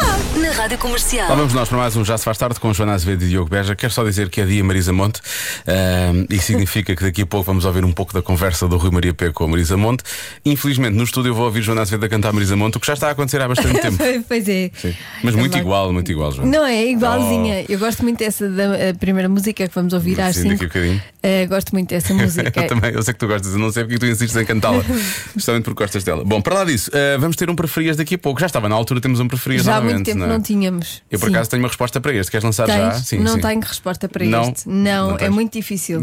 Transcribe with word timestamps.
Na 0.00 0.50
rádio 0.52 0.78
comercial. 0.78 1.28
Lá 1.28 1.34
vamos 1.34 1.52
nós 1.52 1.68
para 1.68 1.78
mais 1.78 1.96
um 1.96 2.04
Já 2.04 2.16
se 2.16 2.24
faz 2.24 2.38
tarde 2.38 2.60
com 2.60 2.72
Joana 2.72 2.92
Azevedo 2.94 3.24
e 3.24 3.28
Diogo 3.28 3.50
Beja. 3.50 3.74
Quero 3.74 3.92
só 3.92 4.04
dizer 4.04 4.28
que 4.28 4.40
é 4.40 4.44
dia 4.46 4.62
Marisa 4.62 4.92
Monte 4.92 5.20
ahm, 5.66 6.26
e 6.30 6.38
significa 6.38 6.94
que 6.94 7.02
daqui 7.02 7.22
a 7.22 7.26
pouco 7.26 7.46
vamos 7.46 7.64
ouvir 7.64 7.84
um 7.84 7.92
pouco 7.92 8.12
da 8.14 8.22
conversa 8.22 8.68
do 8.68 8.76
Rui 8.76 8.90
Maria 8.90 9.12
P 9.12 9.32
com 9.32 9.44
a 9.44 9.48
Marisa 9.48 9.76
Monte. 9.76 10.04
Infelizmente, 10.44 10.94
no 10.94 11.02
estúdio 11.04 11.30
eu 11.30 11.34
vou 11.34 11.46
ouvir 11.46 11.62
Joana 11.62 11.82
Azevedo 11.82 12.04
a 12.04 12.08
cantar 12.08 12.32
Marisa 12.32 12.56
Monte, 12.56 12.76
o 12.76 12.80
que 12.80 12.86
já 12.86 12.92
está 12.94 13.08
a 13.08 13.10
acontecer 13.12 13.40
há 13.40 13.48
bastante 13.48 13.80
tempo. 13.80 14.24
pois 14.28 14.48
é. 14.48 14.70
Sim. 14.74 14.94
Mas 15.22 15.34
muito 15.34 15.58
igual, 15.58 15.92
muito 15.92 16.10
igual, 16.12 16.30
Joana. 16.32 16.50
Não 16.50 16.64
é 16.64 16.86
igualzinha. 16.86 17.64
Eu 17.68 17.78
gosto 17.78 18.02
muito 18.02 18.18
dessa 18.18 18.48
da 18.48 18.94
primeira 18.98 19.28
música 19.28 19.66
que 19.66 19.74
vamos 19.74 19.92
ouvir 19.92 20.20
às 20.20 20.36
Sim, 20.36 20.50
daqui 20.50 20.64
5. 20.64 20.64
a 20.64 20.66
bocadinho. 20.68 21.48
gosto 21.48 21.72
muito 21.72 21.88
dessa 21.88 22.14
música. 22.14 22.52
Eu 22.62 22.66
também, 22.68 22.92
eu 22.92 23.02
sei 23.02 23.14
que 23.14 23.20
tu 23.20 23.26
gostas, 23.26 23.52
eu 23.52 23.58
não 23.58 23.70
sei 23.72 23.84
porque 23.84 23.98
tu 23.98 24.06
insistes 24.06 24.36
em 24.36 24.44
cantá-la. 24.44 24.82
Justamente 25.34 25.64
porque 25.64 25.82
gostas 25.82 26.04
dela. 26.04 26.24
Bom, 26.24 26.40
para 26.40 26.54
lá 26.56 26.64
disso, 26.64 26.90
eh, 26.92 27.16
vamos 27.18 27.36
ter 27.36 27.48
um 27.48 27.54
preferias 27.56 27.96
daqui 27.96 28.14
a 28.16 28.18
pouco. 28.18 28.40
Já 28.40 28.46
estava 28.46 28.68
na 28.68 28.74
altura, 28.74 29.00
temos 29.00 29.20
um 29.20 29.28
preferias 29.28 29.62
Já 29.64 29.74
novamente. 29.74 29.87
Muito 29.94 30.06
tempo 30.06 30.18
não, 30.18 30.26
não, 30.28 30.34
é? 30.36 30.40
tínhamos. 30.40 31.02
Eu 31.10 31.18
por 31.18 31.26
Sim. 31.28 31.34
acaso 31.34 31.50
tenho 31.50 31.62
uma 31.62 31.68
resposta 31.68 32.00
para 32.00 32.12
este. 32.14 32.30
Queres 32.30 32.44
lançar 32.44 32.66
já? 32.68 32.90
Tens? 32.90 33.12
não 33.22 33.40
tenho 33.40 33.60
resposta 33.60 34.08
para 34.08 34.24
Não? 34.24 34.42
este. 34.42 34.68
Não, 34.68 35.08
Não 35.08 35.14
é 35.14 35.18
tens? 35.18 35.30
muito 35.30 35.52
difícil. 35.52 36.02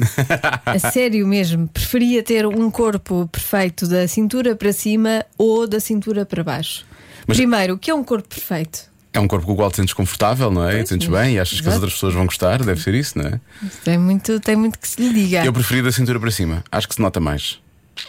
a 0.66 0.78
sério 0.92 1.26
mesmo. 1.28 1.68
Preferia 1.68 2.22
ter 2.24 2.46
um 2.46 2.70
corpo 2.72 3.28
perfeito 3.32 3.88
da 3.88 4.08
cintura 4.08 4.56
para 4.56 4.72
cima 4.74 5.26
ou 5.38 5.68
da 5.68 5.80
cintura 5.80 6.26
para 6.26 6.44
baixo. 6.44 6.86
Mas- 7.28 7.38
Primeiro, 7.38 7.74
o 7.76 7.78
que 7.78 7.90
é 7.90 7.96
um 7.96 8.04
corpo 8.04 8.28
perfeito? 8.28 8.94
É 9.14 9.20
um 9.20 9.28
corpo 9.30 9.46
com 9.46 9.54
o 9.54 9.56
qual 9.56 9.72
te 9.72 9.78
sentes 9.78 9.94
confortável, 9.94 10.52
não 10.52 10.68
é? 10.68 10.82
E 10.82 10.84
te 10.84 10.90
sentes 10.90 11.08
bem 11.08 11.36
e 11.36 11.40
achas 11.40 11.62
que 11.62 11.68
as 11.68 11.74
Exato. 11.74 11.76
outras 11.78 11.94
pessoas 11.94 12.14
vão 12.14 12.26
gostar, 12.26 12.62
deve 12.62 12.82
ser 12.82 12.94
isso, 12.94 13.18
não 13.18 13.26
é? 13.26 13.40
Tem 13.84 13.98
muito, 13.98 14.40
tem 14.42 14.58
muito 14.58 14.78
que 14.78 14.86
se 14.88 15.02
lhe 15.02 15.14
diga. 15.14 15.46
Eu 15.46 15.54
preferi 15.54 15.82
da 15.82 15.90
cintura 15.92 16.20
para 16.20 16.30
cima. 16.32 16.62
Acho 16.70 16.86
que 16.88 16.96
se 16.96 17.02
nota 17.02 17.20
mais. 17.22 17.60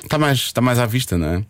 Está 0.02 0.18
mais, 0.18 0.38
está 0.38 0.60
mais 0.60 0.80
à 0.80 0.84
vista, 0.86 1.16
não 1.16 1.28
é? 1.28 1.44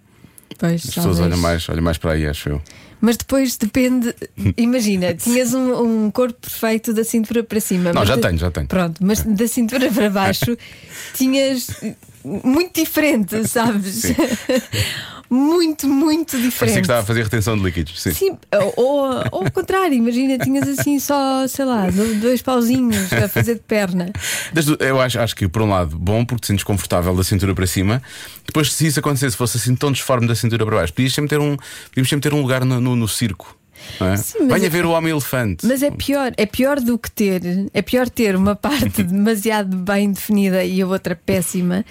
Pois, 0.59 0.75
As 0.75 0.87
pessoas 0.95 1.05
talvez. 1.19 1.21
olham 1.27 1.39
mais, 1.39 1.69
olham 1.69 1.83
mais 1.83 1.99
para 1.99 2.13
aí, 2.13 2.27
acho 2.27 2.49
eu. 2.49 2.63
Mas 3.01 3.17
depois 3.19 3.57
depende. 3.57 4.15
Imagina, 4.57 5.13
tinhas 5.15 5.53
um, 5.53 6.07
um 6.07 6.11
corpo 6.11 6.35
perfeito 6.41 6.95
da 6.95 7.05
cintura 7.05 7.43
para 7.45 7.61
cima. 7.61 7.93
Não, 7.93 8.07
já 8.07 8.17
de- 8.17 8.23
tenho, 8.23 8.39
já 8.39 8.51
tenho. 8.51 8.67
Pronto, 8.67 9.05
mas 9.05 9.23
da 9.23 9.47
cintura 9.47 9.91
para 9.93 10.09
baixo 10.09 10.57
tinhas 11.15 11.69
muito 12.25 12.81
diferente, 12.81 13.47
sabes? 13.47 14.03
Muito, 15.29 15.89
muito 15.89 16.33
Parecia 16.33 16.51
diferente. 16.51 16.75
que 16.77 16.81
estava 16.83 17.01
a 17.01 17.05
fazer 17.05 17.23
retenção 17.25 17.57
de 17.57 17.63
líquidos. 17.65 18.01
Sim. 18.01 18.13
Sim, 18.13 18.39
ou, 18.55 18.75
ou 18.77 19.45
ao 19.45 19.51
contrário, 19.51 19.95
imagina, 19.95 20.39
tinhas 20.39 20.69
assim 20.69 20.99
só, 20.99 21.47
sei 21.49 21.65
lá, 21.65 21.91
do- 21.91 22.15
dois 22.21 22.41
pauzinhos 22.43 23.13
a 23.13 23.29
fazer 23.29 23.55
de 23.55 23.61
perna. 23.61 24.13
Eu 24.81 25.01
acho, 25.01 25.19
acho 25.19 25.35
que, 25.37 25.49
por 25.49 25.63
um 25.63 25.69
lado, 25.69 25.99
bom, 25.99 26.25
porque 26.25 26.43
te 26.43 26.47
sentes 26.49 26.65
confortável 26.65 27.15
da 27.15 27.25
cintura 27.25 27.55
para 27.55 27.67
cima. 27.67 28.03
Depois, 28.47 28.73
se 28.73 28.87
isso 28.87 29.01
acontecesse, 29.01 29.37
fosse 29.37 29.57
assim 29.57 29.75
tão 29.75 29.91
disforme 29.93 30.27
da 30.27 30.35
cintura 30.35 30.65
para 30.65 30.77
baixo, 30.77 30.93
podias 30.93 31.13
sempre 31.13 31.31
ter 31.31 31.41
um, 31.41 31.57
podíamos 31.89 32.09
sempre 32.09 32.31
ter 32.31 32.35
um 32.37 32.41
lugar 32.41 32.65
no, 32.65 32.81
no- 32.81 32.97
no 32.97 33.09
circo. 33.09 33.57
É? 34.01 34.17
Sim, 34.17 34.47
Venha 34.49 34.67
é- 34.67 34.69
ver 34.69 34.85
o 34.85 34.91
homem-elefante. 34.91 35.67
Mas 35.67 35.83
é 35.83 35.91
pior, 35.91 36.33
é 36.37 36.47
pior 36.47 36.81
do 36.81 36.99
que 36.99 37.11
ter, 37.11 37.43
é 37.73 37.83
pior 37.83 38.09
ter 38.09 38.37
uma 38.37 38.55
parte 38.55 39.03
demasiado 39.05 39.77
bem 39.77 40.13
definida 40.13 40.65
e 40.65 40.81
a 40.83 40.87
outra 40.87 41.15
péssima, 41.17 41.85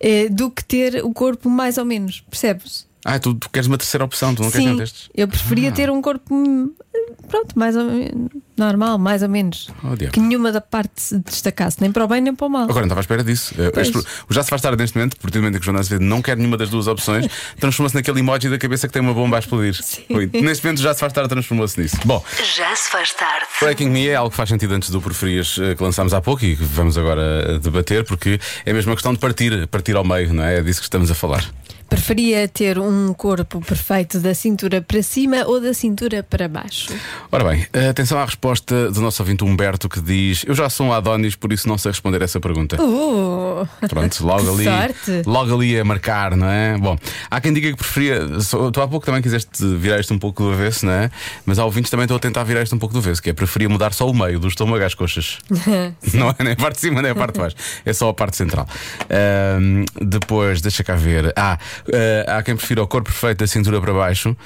eh, 0.00 0.28
do 0.28 0.50
que 0.50 0.64
ter 0.64 1.04
o 1.04 1.12
corpo 1.12 1.48
mais 1.50 1.78
ou 1.78 1.84
menos, 1.84 2.20
percebes? 2.28 2.86
Ah, 3.04 3.18
tu, 3.18 3.34
tu 3.34 3.50
queres 3.50 3.66
uma 3.66 3.76
terceira 3.76 4.04
opção, 4.04 4.32
tu 4.32 4.42
não 4.42 4.50
queres 4.50 4.62
Sim, 4.62 4.66
nenhum 4.70 4.78
destes? 4.78 5.10
eu 5.14 5.26
preferia 5.26 5.70
Ah. 5.70 5.72
ter 5.72 5.90
um 5.90 6.00
corpo 6.00 6.34
pronto, 7.28 7.58
mais 7.58 7.76
ou 7.76 7.84
menos 7.84 8.30
normal, 8.56 8.98
mais 8.98 9.22
ou 9.22 9.28
menos. 9.28 9.68
Oh, 9.82 9.96
que 9.96 10.20
nenhuma 10.20 10.52
da 10.52 10.60
parte 10.60 10.92
se 10.96 11.18
destacasse, 11.18 11.78
nem 11.80 11.90
para 11.90 12.04
o 12.04 12.08
bem 12.08 12.20
nem 12.20 12.34
para 12.34 12.46
o 12.46 12.50
mal. 12.50 12.64
Agora 12.64 12.80
não 12.80 12.84
estava 12.84 13.00
à 13.00 13.02
espera 13.02 13.24
disso. 13.24 13.54
Eh, 13.58 13.72
o 14.28 14.34
já 14.34 14.42
se 14.42 14.50
faz 14.50 14.62
tarde 14.62 14.80
neste 14.80 14.96
momento, 14.96 15.16
porque 15.16 15.38
momento 15.38 15.60
que 15.60 15.70
o 15.70 15.78
Azevedo 15.78 16.04
não 16.04 16.22
quer 16.22 16.36
nenhuma 16.36 16.56
das 16.56 16.70
duas 16.70 16.86
opções, 16.86 17.26
transforma-se 17.58 17.94
naquele 17.94 18.20
emoji 18.20 18.48
da 18.48 18.58
cabeça 18.58 18.86
que 18.86 18.92
tem 18.92 19.02
uma 19.02 19.14
bomba 19.14 19.36
a 19.36 19.40
explodir. 19.40 19.78
Ui, 20.10 20.30
Neste 20.34 20.64
momento 20.64 20.82
já 20.82 20.94
se 20.94 21.00
faz 21.00 21.12
tarde 21.12 21.28
transformou-se 21.28 21.80
nisso. 21.80 21.96
Bom, 22.04 22.22
Já 22.56 22.74
se 22.76 22.90
faz 22.90 23.12
tarde. 23.14 23.46
Breaking 23.60 23.88
Me 23.88 24.08
é 24.08 24.14
algo 24.14 24.30
que 24.30 24.36
faz 24.36 24.48
sentido 24.48 24.74
antes 24.74 24.90
do 24.90 25.00
Preferias 25.00 25.58
eh, 25.60 25.74
que 25.74 25.82
lançámos 25.82 26.12
há 26.14 26.20
pouco 26.20 26.44
e 26.44 26.56
que 26.56 26.62
vamos 26.62 26.96
agora 26.98 27.22
eh, 27.22 27.58
debater, 27.58 28.04
porque 28.04 28.38
é 28.64 28.72
mesmo 28.72 28.90
uma 28.90 28.96
questão 28.96 29.12
de 29.12 29.18
partir, 29.18 29.66
partir 29.68 29.96
ao 29.96 30.04
meio, 30.04 30.32
não 30.32 30.44
é? 30.44 30.58
É 30.58 30.62
disso 30.62 30.80
que 30.80 30.86
estamos 30.86 31.10
a 31.10 31.14
falar. 31.14 31.44
Preferia 31.92 32.48
ter 32.48 32.78
um 32.78 33.12
corpo 33.12 33.60
perfeito 33.60 34.18
da 34.18 34.32
cintura 34.32 34.80
para 34.80 35.02
cima 35.02 35.44
ou 35.44 35.60
da 35.60 35.74
cintura 35.74 36.22
para 36.22 36.48
baixo. 36.48 36.90
Ora 37.30 37.44
bem, 37.44 37.66
atenção 37.90 38.18
à 38.18 38.24
resposta 38.24 38.90
do 38.90 39.02
nosso 39.02 39.22
ouvinte 39.22 39.44
Humberto 39.44 39.90
que 39.90 40.00
diz: 40.00 40.42
Eu 40.46 40.54
já 40.54 40.70
sou 40.70 40.86
um 40.86 40.92
Adonis, 40.94 41.36
por 41.36 41.52
isso 41.52 41.68
não 41.68 41.76
sei 41.76 41.90
responder 41.90 42.22
essa 42.22 42.40
pergunta. 42.40 42.82
Uh, 42.82 43.68
Pronto, 43.86 44.20
logo 44.24 44.54
ali, 44.54 44.64
sorte. 44.64 45.22
logo 45.26 45.54
ali 45.54 45.78
a 45.78 45.84
marcar, 45.84 46.34
não 46.34 46.48
é? 46.48 46.78
Bom, 46.78 46.96
há 47.30 47.40
quem 47.42 47.52
diga 47.52 47.68
que 47.70 47.76
preferia. 47.76 48.20
Tu 48.72 48.80
há 48.80 48.88
pouco 48.88 49.04
também 49.04 49.20
quiseste 49.20 49.62
virar 49.76 50.00
isto 50.00 50.14
um 50.14 50.18
pouco 50.18 50.44
do 50.44 50.50
avesso, 50.50 50.86
não 50.86 50.94
é? 50.94 51.10
Mas 51.44 51.58
há 51.58 51.64
ouvintes 51.66 51.90
também 51.90 52.04
estou 52.04 52.16
a 52.16 52.20
tentar 52.20 52.42
virar 52.44 52.62
isto 52.62 52.74
um 52.74 52.78
pouco 52.78 52.94
do 52.94 53.00
avesso, 53.00 53.22
que 53.22 53.28
é 53.28 53.34
preferia 53.34 53.68
mudar 53.68 53.92
só 53.92 54.08
o 54.08 54.14
meio 54.14 54.40
do 54.40 54.48
estômago 54.48 54.82
às 54.82 54.94
coxas. 54.94 55.40
não 56.14 56.30
é 56.30 56.42
nem 56.42 56.54
a 56.54 56.56
parte 56.56 56.76
de 56.76 56.80
cima, 56.80 57.02
nem 57.02 57.10
a 57.10 57.14
parte 57.14 57.34
de 57.34 57.40
baixo, 57.40 57.56
é 57.84 57.92
só 57.92 58.08
a 58.08 58.14
parte 58.14 58.34
central. 58.34 58.66
Ahm, 59.10 59.84
depois, 60.00 60.62
deixa 60.62 60.82
cá 60.82 60.94
ver. 60.94 61.34
Ah, 61.36 61.58
há 62.26 62.42
quem 62.42 62.56
prefira 62.56 62.82
o 62.82 62.86
corpo 62.86 63.10
perfeito 63.10 63.38
da 63.38 63.46
cintura 63.46 63.80
para 63.80 63.92
baixo 63.92 64.36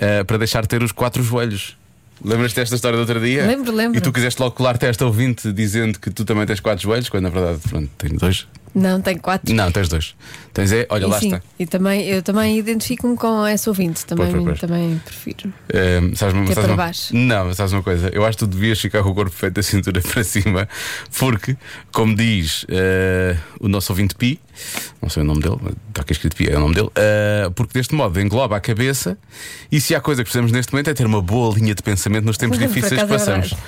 ah, 0.00 0.24
para 0.24 0.38
deixar 0.38 0.62
de 0.62 0.68
ter 0.68 0.82
os 0.82 0.92
quatro 0.92 1.22
joelhos. 1.22 1.76
Lembras-te 2.24 2.56
desta 2.56 2.74
história 2.76 2.96
do 2.96 3.00
outro 3.00 3.20
dia? 3.20 3.46
Lembro, 3.46 3.72
lembro. 3.72 3.98
E 3.98 4.00
tu 4.00 4.12
quiseste 4.12 4.40
logo 4.40 4.54
colar-te 4.54 4.86
esta 4.86 5.04
ouvinte 5.04 5.52
dizendo 5.52 5.98
que 5.98 6.10
tu 6.10 6.24
também 6.24 6.46
tens 6.46 6.60
quatro 6.60 6.82
joelhos, 6.82 7.08
quando 7.08 7.24
na 7.24 7.30
verdade, 7.30 7.58
pronto, 7.68 7.90
tens 7.98 8.12
dois. 8.12 8.46
Não, 8.74 9.00
tem 9.00 9.16
quatro. 9.18 9.54
Não, 9.54 9.70
tens 9.70 9.88
dois. 9.88 10.14
Tens 10.54 10.70
é, 10.72 10.86
olha, 10.90 11.04
E 11.04 11.06
lá 11.08 11.18
sim, 11.18 11.26
está. 11.28 11.42
E 11.58 11.64
também, 11.66 12.02
eu 12.08 12.22
também 12.22 12.58
identifico-me 12.58 13.16
com 13.16 13.46
essa 13.46 13.70
ouvinte, 13.70 14.04
também, 14.04 14.26
Pois, 14.30 14.44
pois, 14.44 14.58
pois. 14.58 14.60
também 14.70 15.00
prefiro. 15.04 15.52
Ehm, 15.72 16.14
sabes, 16.14 16.34
uma- 16.34 16.44
Que 16.44 16.52
é 16.52 16.54
sabes 16.54 16.66
para 16.66 16.70
uma- 16.72 16.76
baixo. 16.76 17.16
Não, 17.16 17.44
mas 17.46 17.56
sabes 17.56 17.72
uma 17.72 17.82
coisa? 17.82 18.10
Eu 18.12 18.24
acho 18.26 18.36
que 18.36 18.44
tu 18.44 18.46
devias 18.50 18.78
ficar 18.80 19.02
com 19.02 19.10
o 19.10 19.14
corpo 19.14 19.30
feito 19.34 19.54
da 19.54 19.62
cintura 19.62 20.00
para 20.02 20.22
cima, 20.24 20.68
porque, 21.18 21.56
como 21.90 22.14
diz 22.14 22.66
eh, 22.68 23.36
o 23.60 23.68
nosso 23.68 23.92
ouvinte 23.92 24.14
Pi, 24.14 24.38
não 25.00 25.08
sei 25.08 25.22
o 25.22 25.26
nome 25.26 25.40
dele, 25.40 25.56
está 25.88 26.02
aqui 26.02 26.12
escrito 26.12 26.36
Pi, 26.36 26.50
é 26.50 26.56
o 26.56 26.60
nome 26.60 26.74
dele, 26.74 26.90
eh, 26.96 27.50
porque 27.54 27.72
deste 27.72 27.94
modo 27.94 28.20
engloba 28.20 28.56
a 28.56 28.60
cabeça 28.60 29.16
e 29.70 29.80
se 29.80 29.94
há 29.94 30.00
coisa 30.00 30.22
que 30.22 30.24
precisamos 30.24 30.52
neste 30.52 30.72
momento 30.72 30.90
é 30.90 30.94
ter 30.94 31.06
uma 31.06 31.22
boa 31.22 31.54
linha 31.54 31.74
de 31.74 31.82
pensamento 31.82 32.24
nos 32.24 32.36
tempos 32.36 32.58
difíceis 32.58 32.92
que 32.94 33.00
é 33.00 33.06
passamos. 33.06 33.48
verdade. 33.50 33.62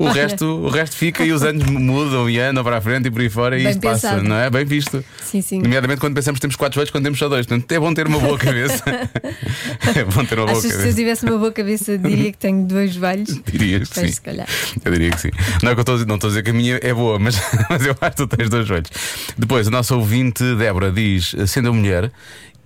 O 0.00 0.04
Olha. 0.06 0.14
resto, 0.22 0.46
o 0.46 0.70
resto 0.70 0.96
fica 0.96 1.22
e 1.22 1.30
os 1.30 1.42
anos 1.42 1.62
mudam 1.66 2.28
e 2.30 2.40
andam 2.40 2.64
para 2.64 2.78
a 2.78 2.80
frente 2.80 3.08
e 3.08 3.10
por 3.10 3.20
aí 3.20 3.28
fora 3.28 3.58
e 3.58 3.62
Bem 3.62 3.72
isto 3.72 3.82
passa, 3.82 4.08
pensado. 4.08 4.26
não 4.26 4.34
é? 4.36 4.48
Bem 4.48 4.64
visto. 4.64 5.04
Sim, 5.22 5.42
sim. 5.42 5.60
Nomeadamente 5.60 6.00
quando 6.00 6.14
pensamos 6.14 6.38
que 6.38 6.40
temos 6.40 6.56
quatro 6.56 6.76
joelhos, 6.76 6.90
quando 6.90 7.04
temos 7.04 7.18
só 7.18 7.28
dois. 7.28 7.44
Portanto, 7.44 7.70
é 7.70 7.78
bom 7.78 7.92
ter 7.92 8.06
uma 8.06 8.18
boa 8.18 8.38
cabeça. 8.38 8.82
é 9.94 10.04
bom 10.04 10.24
ter 10.24 10.38
uma 10.38 10.46
boa 10.46 10.58
Achas 10.58 10.62
que 10.62 10.68
se 10.68 10.74
eu 10.74 10.78
cabeça. 10.78 10.96
tivesse 10.96 11.26
uma 11.26 11.36
boa 11.36 11.52
cabeça 11.52 11.98
diria 11.98 12.32
que 12.32 12.38
tenho 12.38 12.64
dois 12.66 12.94
joelhos? 12.94 13.28
Dirias 13.44 13.88
que 13.90 13.94
Pois, 13.94 14.06
sim. 14.06 14.12
se 14.14 14.20
calhar. 14.22 14.46
Eu 14.82 14.90
diria 14.92 15.10
que 15.10 15.20
sim. 15.20 15.30
Não 15.62 15.70
é 15.70 15.74
que 15.74 15.80
eu 15.80 15.82
estou 15.82 15.94
a 15.94 15.98
dizer, 15.98 16.08
não 16.08 16.14
estou 16.14 16.28
a 16.28 16.30
dizer 16.30 16.42
que 16.44 16.50
a 16.50 16.54
minha 16.54 16.80
é 16.82 16.94
boa, 16.94 17.18
mas, 17.18 17.36
mas 17.68 17.84
eu 17.84 17.94
acho 18.00 18.10
que 18.12 18.16
tu 18.16 18.26
tens 18.26 18.48
dois 18.48 18.66
joelhos. 18.66 18.88
Depois, 19.36 19.68
a 19.68 19.70
nossa 19.70 19.94
ouvinte 19.94 20.42
Débora 20.56 20.90
diz: 20.90 21.34
sendo 21.46 21.74
mulher. 21.74 22.10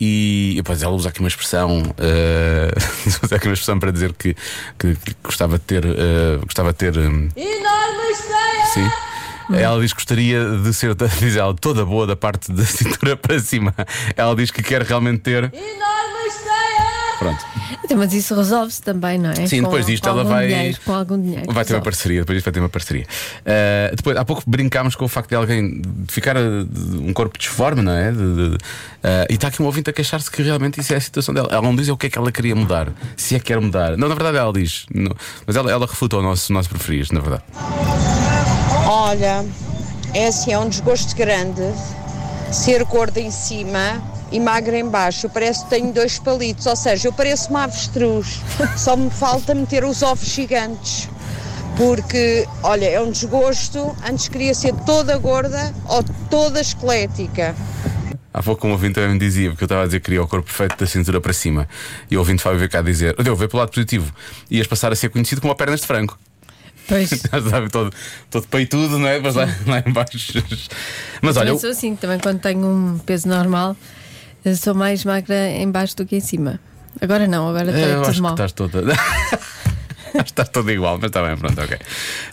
E 0.01 0.55
depois 0.57 0.83
ela 0.83 0.93
usa 0.93 1.09
aqui 1.09 1.21
uma 1.21 1.29
expressão, 1.29 1.83
eh, 1.99 2.71
usa 3.23 3.37
aqui 3.37 3.47
uma 3.47 3.55
expressão 3.55 3.79
para 3.79 3.91
dizer 3.91 4.13
que, 4.13 4.35
que, 4.79 4.97
que 4.97 5.17
gostava 5.23 5.59
de 5.59 5.65
ter, 5.65 5.85
eh, 5.85 6.39
gostava 6.43 6.73
de 6.73 6.79
ter, 6.79 6.99
hum, 6.99 7.29
Enorme 7.37 8.13
estreia! 8.13 8.67
sim. 8.73 8.91
Ela 9.53 9.79
diz 9.81 9.93
que 9.93 9.99
gostaria 9.99 10.43
de 10.59 10.73
ser, 10.73 10.95
diz 11.21 11.37
ela, 11.37 11.55
toda 11.55 11.85
boa 11.85 12.07
da 12.07 12.17
parte 12.17 12.51
da 12.51 12.65
cintura 12.65 13.17
para 13.19 13.39
cima. 13.39 13.75
Ela 14.17 14.35
diz 14.35 14.51
que 14.51 14.63
quer 14.63 14.83
realmente 14.83 15.21
ter. 15.21 15.45
Enorme! 15.53 16.14
Pronto. 17.19 17.45
Então, 17.85 17.97
mas 17.97 18.13
isso 18.13 18.35
resolve-se 18.35 18.83
também, 18.83 19.19
não 19.19 19.31
é? 19.31 19.47
Sim, 19.47 19.59
Com- 19.59 19.69
depois 19.69 19.87
disto 19.87 20.03
com 20.05 20.09
ela 20.11 20.21
algum 20.21 20.33
vai- 20.35 20.47
dinheiro, 20.49 20.79
com 20.85 20.93
algum 20.93 21.21
dinheiro. 21.21 21.53
Vai 21.53 21.65
ter 21.65 21.75
uma 21.75 21.83
parceria, 21.83 22.21
depois 22.21 22.37
disto 22.37 22.45
vai 22.45 22.53
ter 22.53 22.61
uma 22.61 22.69
parceria. 22.69 23.07
Uh, 23.41 23.97
depois, 23.97 24.17
há 24.17 24.25
pouco 24.25 24.43
brincámos 24.47 24.95
com 24.97 25.05
o 25.05 25.09
facto 25.09 25.29
de 25.31 25.35
alguém 25.37 25.81
ficar 26.09 26.37
uh, 26.37 26.65
de 26.65 26.97
um 26.99 27.13
corpo 27.13 27.39
disforme, 27.39 27.83
não 27.83 27.93
é? 27.93 28.11
De- 28.11 28.19
de- 28.19 28.57
uh, 28.57 28.59
e 29.31 29.35
está 29.35 29.49
aqui 29.49 29.63
um 29.63 29.67
ouvinte 29.67 29.89
a 29.91 29.93
queixar-se 29.93 30.31
que 30.31 30.43
realmente 30.43 30.81
isso 30.81 30.93
é 30.93 30.97
a 30.97 31.01
situação 31.01 31.33
dela. 31.35 31.49
Ela 31.51 31.63
não 31.63 31.75
diz 31.77 31.89
o 31.89 31.97
que 31.97 32.07
é 32.07 32.11
que 32.11 32.19
ela 32.19 32.31
queria 32.33 32.55
mudar, 32.55 32.89
se 33.17 33.35
é 33.35 33.39
que 33.39 33.47
quer 33.47 33.61
mudar. 33.61 33.97
Não, 33.97 34.09
na 34.09 34.15
verdade 34.15 34.37
ela 34.39 34.53
diz, 34.53 34.87
não. 34.93 35.15
mas 35.47 35.57
ela, 35.57 35.71
ela 35.71 35.87
refuta 35.87 36.17
o 36.17 36.23
nosso, 36.23 36.53
nosso 36.53 36.69
preferido, 36.69 37.09
na 37.13 37.21
verdade. 37.21 37.43
Olha, 38.87 39.45
é 40.13 40.27
assim, 40.27 40.53
é 40.53 40.59
um 40.59 40.69
desgosto 40.69 41.15
grande 41.17 41.63
ser 42.53 42.85
gorda 42.85 43.21
em 43.21 43.31
cima 43.31 44.03
e 44.33 44.41
magra 44.41 44.79
em 44.79 44.89
baixo. 44.89 45.27
Eu 45.27 45.31
parece 45.31 45.65
que 45.65 45.71
tenho 45.71 45.93
dois 45.93 46.19
palitos, 46.19 46.67
ou 46.67 46.77
seja, 46.77 47.09
eu 47.09 47.13
pareço 47.13 47.51
uma 47.51 47.65
avestruz. 47.65 48.41
Só 48.77 48.97
me 48.97 49.11
falta 49.11 49.55
meter 49.55 49.85
os 49.85 50.03
ovos 50.03 50.29
gigantes. 50.29 51.09
Porque, 51.77 52.47
olha, 52.63 52.87
é 52.87 53.01
um 53.01 53.11
desgosto. 53.11 53.97
Antes 54.09 54.29
queria 54.29 54.55
ser 54.55 54.73
toda 54.87 55.17
gorda 55.19 55.75
ou 55.89 56.03
toda 56.31 56.61
esquelética. 56.61 57.55
Há 58.33 58.43
pouco 58.43 58.67
um 58.67 58.73
ouvinte 58.73 58.95
também 58.95 59.11
me 59.11 59.19
dizia, 59.19 59.51
porque 59.51 59.65
eu 59.65 59.67
estava 59.67 59.83
a 59.83 59.87
dizer 59.87 60.01
que 60.01 60.07
queria 60.07 60.23
o 60.23 60.27
corpo 60.29 60.47
perfeito 60.47 60.77
da 60.77 60.87
cintura 60.87 61.21
para 61.21 61.33
cima. 61.33 61.69
E 62.11 62.17
o 62.17 62.21
ouvinte 62.21 62.43
Fábio 62.43 62.59
veio 62.59 62.71
cá 62.71 62.83
dizer: 62.83 63.15
Deu, 63.17 63.35
vê 63.37 63.47
pelo 63.49 63.61
lado 63.61 63.71
positivo. 63.71 64.13
Ias 64.51 64.67
passar 64.67 64.93
a 64.93 64.97
ser 64.97 65.09
conhecido 65.09 65.41
como 65.41 65.53
a 65.53 65.57
pernas 65.57 65.81
de 65.81 65.87
frango. 65.87 66.17
Pois. 66.89 67.09
Sabe, 67.51 67.69
todo, 67.71 67.93
todo 68.31 68.47
peitudo, 68.49 68.99
não 68.99 69.07
é? 69.09 69.19
Mas 69.21 69.35
lá, 69.37 69.47
lá 69.67 69.83
em 69.87 69.93
baixo. 69.93 70.43
Mas 71.23 71.37
olha, 71.37 71.49
eu- 71.51 71.59
sou 71.59 71.71
assim, 71.71 71.95
também 71.97 72.19
quando 72.19 72.41
tenho 72.41 72.67
um 72.67 72.99
peso 72.99 73.29
normal, 73.29 73.77
eu 74.45 74.57
sou 74.57 74.75
mais 74.75 75.05
magra 75.05 75.49
em 75.51 75.71
baixo 75.71 75.97
do 75.97 76.07
que 76.07 76.17
em 76.17 76.21
cima. 76.21 76.61
Agora 77.01 77.27
não, 77.27 77.49
agora 77.49 77.71
É, 77.73 77.95
eu 77.95 77.99
está 78.01 78.11
acho 78.11 78.23
mal. 78.23 78.35
que 78.35 78.43
estás 78.43 78.53
toda. 78.53 78.83
Acho 80.15 80.23
que 80.27 80.31
estás 80.31 80.49
toda 80.49 80.73
igual, 80.73 80.95
mas 80.97 81.07
está 81.09 81.27
bem, 81.27 81.37
pronto, 81.37 81.61
ok. 81.61 81.77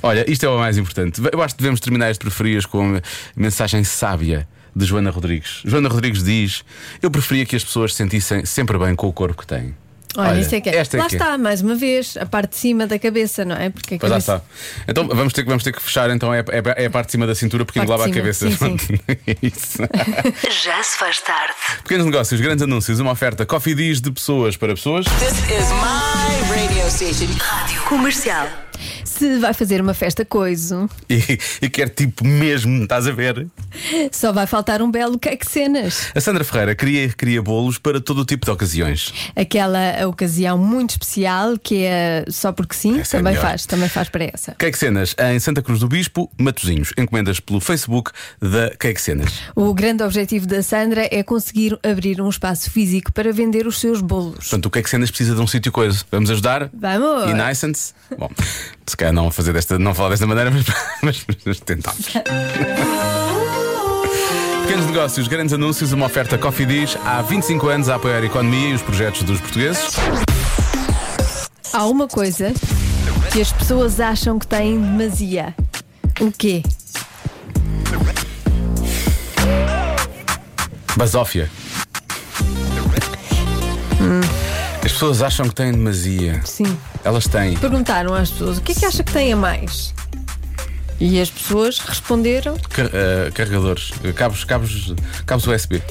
Olha, 0.03 0.23
isto 0.31 0.45
é 0.45 0.49
o 0.49 0.59
mais 0.59 0.77
importante. 0.77 1.19
Eu 1.33 1.41
acho 1.41 1.55
que 1.55 1.61
devemos 1.63 1.79
terminar 1.79 2.11
este 2.11 2.21
preferias 2.21 2.63
com 2.63 2.97
a 2.97 3.01
mensagem 3.35 3.83
sábia 3.83 4.47
de 4.75 4.85
Joana 4.85 5.09
Rodrigues. 5.09 5.63
Joana 5.65 5.89
Rodrigues 5.89 6.23
diz: 6.23 6.63
Eu 7.01 7.09
preferia 7.09 7.43
que 7.43 7.55
as 7.55 7.63
pessoas 7.63 7.93
se 7.93 7.97
sentissem 7.97 8.45
sempre 8.45 8.77
bem 8.77 8.95
com 8.95 9.07
o 9.07 9.11
corpo 9.11 9.41
que 9.41 9.47
têm. 9.47 9.73
Olha, 10.17 10.39
isso 10.41 10.53
é 10.53 10.59
que 10.61 10.69
é. 10.69 10.75
Esta 10.75 10.97
é 10.97 10.99
Lá 10.99 11.07
que 11.07 11.15
é. 11.15 11.17
está, 11.17 11.37
mais 11.37 11.61
uma 11.61 11.73
vez, 11.75 12.17
a 12.17 12.25
parte 12.25 12.51
de 12.51 12.57
cima 12.57 12.85
da 12.85 12.99
cabeça, 12.99 13.45
não 13.45 13.55
é? 13.55 13.69
Porque 13.69 13.95
a 13.95 13.97
Pois 13.99 14.11
lá 14.11 14.17
cabeça. 14.19 14.43
está. 14.45 14.83
Então 14.91 15.07
vamos 15.07 15.31
ter, 15.33 15.43
que- 15.43 15.47
vamos 15.49 15.63
ter 15.63 15.71
que 15.71 15.81
fechar, 15.81 16.09
então 16.09 16.33
é, 16.33 16.39
é- 16.39 16.83
é 16.83 16.85
a 16.85 16.89
parte 16.89 17.07
de 17.07 17.11
cima 17.13 17.25
da 17.25 17.33
cintura 17.35 17.63
porque 17.63 17.79
Parte 17.79 17.87
engloba 17.87 18.03
a 18.05 18.07
de 18.07 18.13
cabeça. 18.13 18.49
cima, 18.51 18.75
É 19.07 19.37
Isso. 19.41 19.77
Já 20.63 20.83
se 20.83 20.97
faz 20.97 21.21
tarde. 21.21 21.53
Pequenos 21.83 22.05
negócios, 22.05 22.41
grandes 22.41 22.63
anúncios, 22.63 22.99
uma 22.99 23.11
oferta 23.11 23.45
Coffee 23.45 23.73
Diz 23.73 24.01
de 24.01 24.11
pessoas 24.11 24.57
para 24.57 24.73
pessoas. 24.75 25.05
This 25.05 25.31
is 25.49 25.69
my 25.71 26.49
radio 26.49 26.89
station. 26.89 27.27
Rádio 27.39 27.81
Comercial. 27.83 28.47
Se 29.21 29.37
vai 29.37 29.53
fazer 29.53 29.79
uma 29.79 29.93
festa 29.93 30.25
coiso, 30.25 30.89
E, 31.07 31.37
e 31.61 31.69
quer 31.69 31.89
tipo 31.89 32.25
mesmo, 32.25 32.81
estás 32.81 33.05
a 33.07 33.11
ver? 33.11 33.45
só 34.11 34.33
vai 34.33 34.47
faltar 34.47 34.81
um 34.81 34.89
belo 34.89 35.19
cake 35.19 35.45
cenas. 35.47 36.07
A 36.15 36.19
Sandra 36.19 36.43
Ferreira 36.43 36.73
cria, 36.73 37.07
cria 37.09 37.39
bolos 37.39 37.77
para 37.77 38.01
todo 38.01 38.21
o 38.21 38.25
tipo 38.25 38.45
de 38.47 38.51
ocasiões. 38.51 39.13
Aquela 39.35 40.07
ocasião 40.07 40.57
muito 40.57 40.91
especial 40.91 41.55
que 41.59 41.83
é 41.83 42.25
só 42.29 42.51
porque 42.51 42.73
sim, 42.73 42.99
Essa 42.99 43.17
é 43.17 43.19
também 43.19 43.33
melhor. 43.33 43.47
faz, 43.47 43.65
também 43.67 43.87
faz 43.89 44.09
para 44.09 44.23
essa. 44.23 44.55
Cake 44.55 44.75
Cenas 44.75 45.15
em 45.31 45.39
Santa 45.39 45.61
Cruz 45.61 45.79
do 45.81 45.87
Bispo, 45.87 46.27
Matozinhos. 46.39 46.91
Encomendas 46.97 47.39
pelo 47.39 47.59
Facebook 47.61 48.09
da 48.41 48.71
Cake 48.71 48.99
Cenas. 48.99 49.31
O 49.55 49.71
grande 49.71 50.01
objetivo 50.01 50.47
da 50.47 50.63
Sandra 50.63 51.07
é 51.11 51.21
conseguir 51.21 51.77
abrir 51.83 52.19
um 52.21 52.29
espaço 52.29 52.71
físico 52.71 53.13
para 53.13 53.31
vender 53.31 53.67
os 53.67 53.79
seus 53.79 54.01
bolos. 54.01 54.37
Portanto, 54.49 54.65
o 54.65 54.69
Cake 54.71 54.89
Cenas 54.89 55.11
precisa 55.11 55.35
de 55.35 55.41
um 55.41 55.45
sítio 55.45 55.71
coisa. 55.71 56.03
Vamos 56.11 56.31
ajudar? 56.31 56.71
Vamos! 56.73 57.29
E 57.29 57.33
Nicence? 57.35 57.93
Bom, 58.17 58.31
se 58.87 58.97
calhar 58.97 59.10
não 59.11 59.31
fazer 59.31 59.53
desta, 59.53 59.77
não 59.77 59.93
falar 59.93 60.09
desta 60.09 60.27
maneira, 60.27 60.51
mas, 60.51 60.65
mas, 61.01 61.25
mas 61.45 61.59
tentamos. 61.59 62.07
Pequenos 64.61 64.85
negócios, 64.85 65.27
grandes 65.27 65.53
anúncios, 65.53 65.91
uma 65.91 66.05
oferta 66.05 66.37
Coffee 66.37 66.65
Dish 66.65 66.97
há 67.05 67.21
25 67.21 67.67
anos 67.67 67.89
a 67.89 67.95
apoiar 67.95 68.21
a 68.21 68.25
economia 68.25 68.69
e 68.69 68.73
os 68.73 68.81
projetos 68.81 69.23
dos 69.23 69.39
portugueses. 69.39 69.95
Há 71.73 71.85
uma 71.85 72.07
coisa 72.07 72.53
que 73.31 73.41
as 73.41 73.51
pessoas 73.51 73.99
acham 73.99 74.37
que 74.37 74.47
têm 74.47 74.79
demasia. 74.79 75.55
O 76.19 76.31
quê? 76.31 76.63
Basófia. 80.95 81.49
Pessoas 85.01 85.23
acham 85.23 85.49
que 85.49 85.55
têm 85.55 85.71
demasia. 85.71 86.41
Sim. 86.45 86.77
Elas 87.03 87.25
têm. 87.27 87.57
Perguntaram 87.57 88.13
às 88.13 88.29
pessoas 88.29 88.59
o 88.59 88.61
que 88.61 88.71
é 88.71 88.75
que 88.75 88.85
acha 88.85 89.03
que 89.03 89.11
têm 89.11 89.33
a 89.33 89.35
mais? 89.35 89.95
E 90.99 91.19
as 91.19 91.27
pessoas 91.31 91.79
responderam: 91.79 92.55
Car- 92.69 92.91
eh, 92.93 93.31
carregadores, 93.33 93.91
cabos, 94.15 94.43
cabos, 94.43 94.93
cabos 95.25 95.47
USB. 95.47 95.81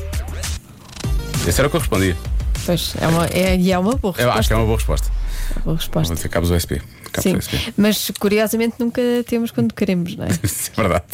Esse 1.45 1.61
era 1.61 1.67
o 1.67 1.71
que 1.71 1.77
eu 1.77 1.81
respondia. 1.81 2.17
Pois, 2.65 2.95
é 3.01 3.09
uma, 3.09 3.27
é, 3.27 3.57
e 3.57 3.73
é 3.73 3.79
uma 3.81 3.97
boa 3.97 4.12
Eu 4.17 4.27
resposta. 4.31 4.39
acho 4.39 4.49
que 4.49 4.53
é 4.53 4.57
uma 4.57 4.65
boa 4.67 4.77
resposta. 4.77 5.09
boa 5.09 5.63
Vou 5.65 5.75
resposta. 5.75 6.15
dizer 6.15 6.29
cabos 6.29 6.51
USB. 6.53 6.81
Sim, 7.19 7.37
mas 7.77 8.11
curiosamente 8.19 8.75
nunca 8.79 9.01
temos 9.27 9.51
quando 9.51 9.75
queremos, 9.75 10.17
não 10.17 10.25
é? 10.27 10.29
Isso 10.43 10.71
é 10.77 10.81
verdade. 10.83 11.05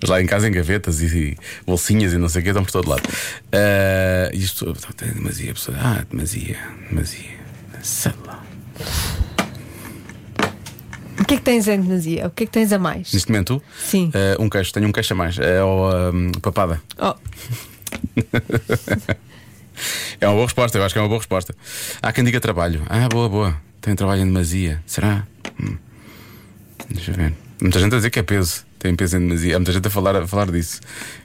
Mas 0.00 0.10
lá 0.10 0.20
em 0.20 0.26
casa 0.26 0.48
em 0.48 0.52
gavetas 0.52 1.00
e, 1.02 1.36
bolsinhas 1.66 2.12
e 2.12 2.18
não 2.18 2.28
sei 2.28 2.40
o 2.40 2.42
que 2.44 2.50
estão 2.50 2.64
por 2.64 2.72
todo 2.72 2.88
lado. 2.88 3.02
E 4.32 4.38
isto 4.42 4.72
tem 4.96 5.08
demasia. 5.12 5.50
a 5.50 5.54
pessoa, 5.54 5.76
Ah, 5.80 6.04
demasia, 6.10 6.58
demasia. 6.88 7.36
Sei 7.82 8.12
lá. 8.26 8.42
O 11.18 11.24
que 11.24 11.34
é 11.34 11.36
que 11.38 11.42
tens 11.42 11.66
em 11.66 11.80
demasia? 11.80 12.26
O 12.26 12.30
que 12.30 12.44
é 12.44 12.46
que 12.46 12.52
tens 12.52 12.72
a 12.72 12.78
mais? 12.78 13.12
Neste 13.12 13.30
momento, 13.30 13.62
Sim. 13.82 14.10
eh, 14.14 14.36
um 14.38 14.48
queixo, 14.50 14.72
tenho 14.72 14.86
um 14.86 14.92
queixo 14.92 15.12
a 15.14 15.16
mais. 15.16 15.38
É 15.38 15.62
o 15.62 15.88
ahm, 15.88 16.30
papada. 16.42 16.80
Oh, 16.98 17.14
É 20.20 20.26
uma 20.26 20.34
boa 20.34 20.46
resposta, 20.46 20.78
eu 20.78 20.84
acho 20.84 20.94
que 20.94 20.98
é 20.98 21.02
uma 21.02 21.08
boa 21.08 21.18
resposta. 21.18 21.54
Há 22.02 22.12
quem 22.12 22.24
diga 22.24 22.40
trabalho. 22.40 22.82
Ah, 22.88 23.08
boa, 23.08 23.28
boa. 23.28 23.60
Tem 23.86 23.94
trabalho 23.94 24.22
em 24.22 24.24
demasia. 24.26 24.82
Será? 24.84 25.24
Hum. 25.62 25.76
Deixa 26.90 27.12
eu 27.12 27.14
ver. 27.14 27.32
Muita 27.62 27.78
gente 27.78 27.92
a 27.94 27.96
dizer 27.98 28.10
que 28.10 28.18
é 28.18 28.22
peso. 28.24 28.64
Tem 28.80 28.96
peso 28.96 29.16
em 29.16 29.20
demasia. 29.20 29.54
Há 29.54 29.58
muita 29.60 29.70
gente 29.70 29.86
a 29.86 29.90
falar, 29.90 30.16
a 30.16 30.26
falar 30.26 30.50
disso. 30.50 30.80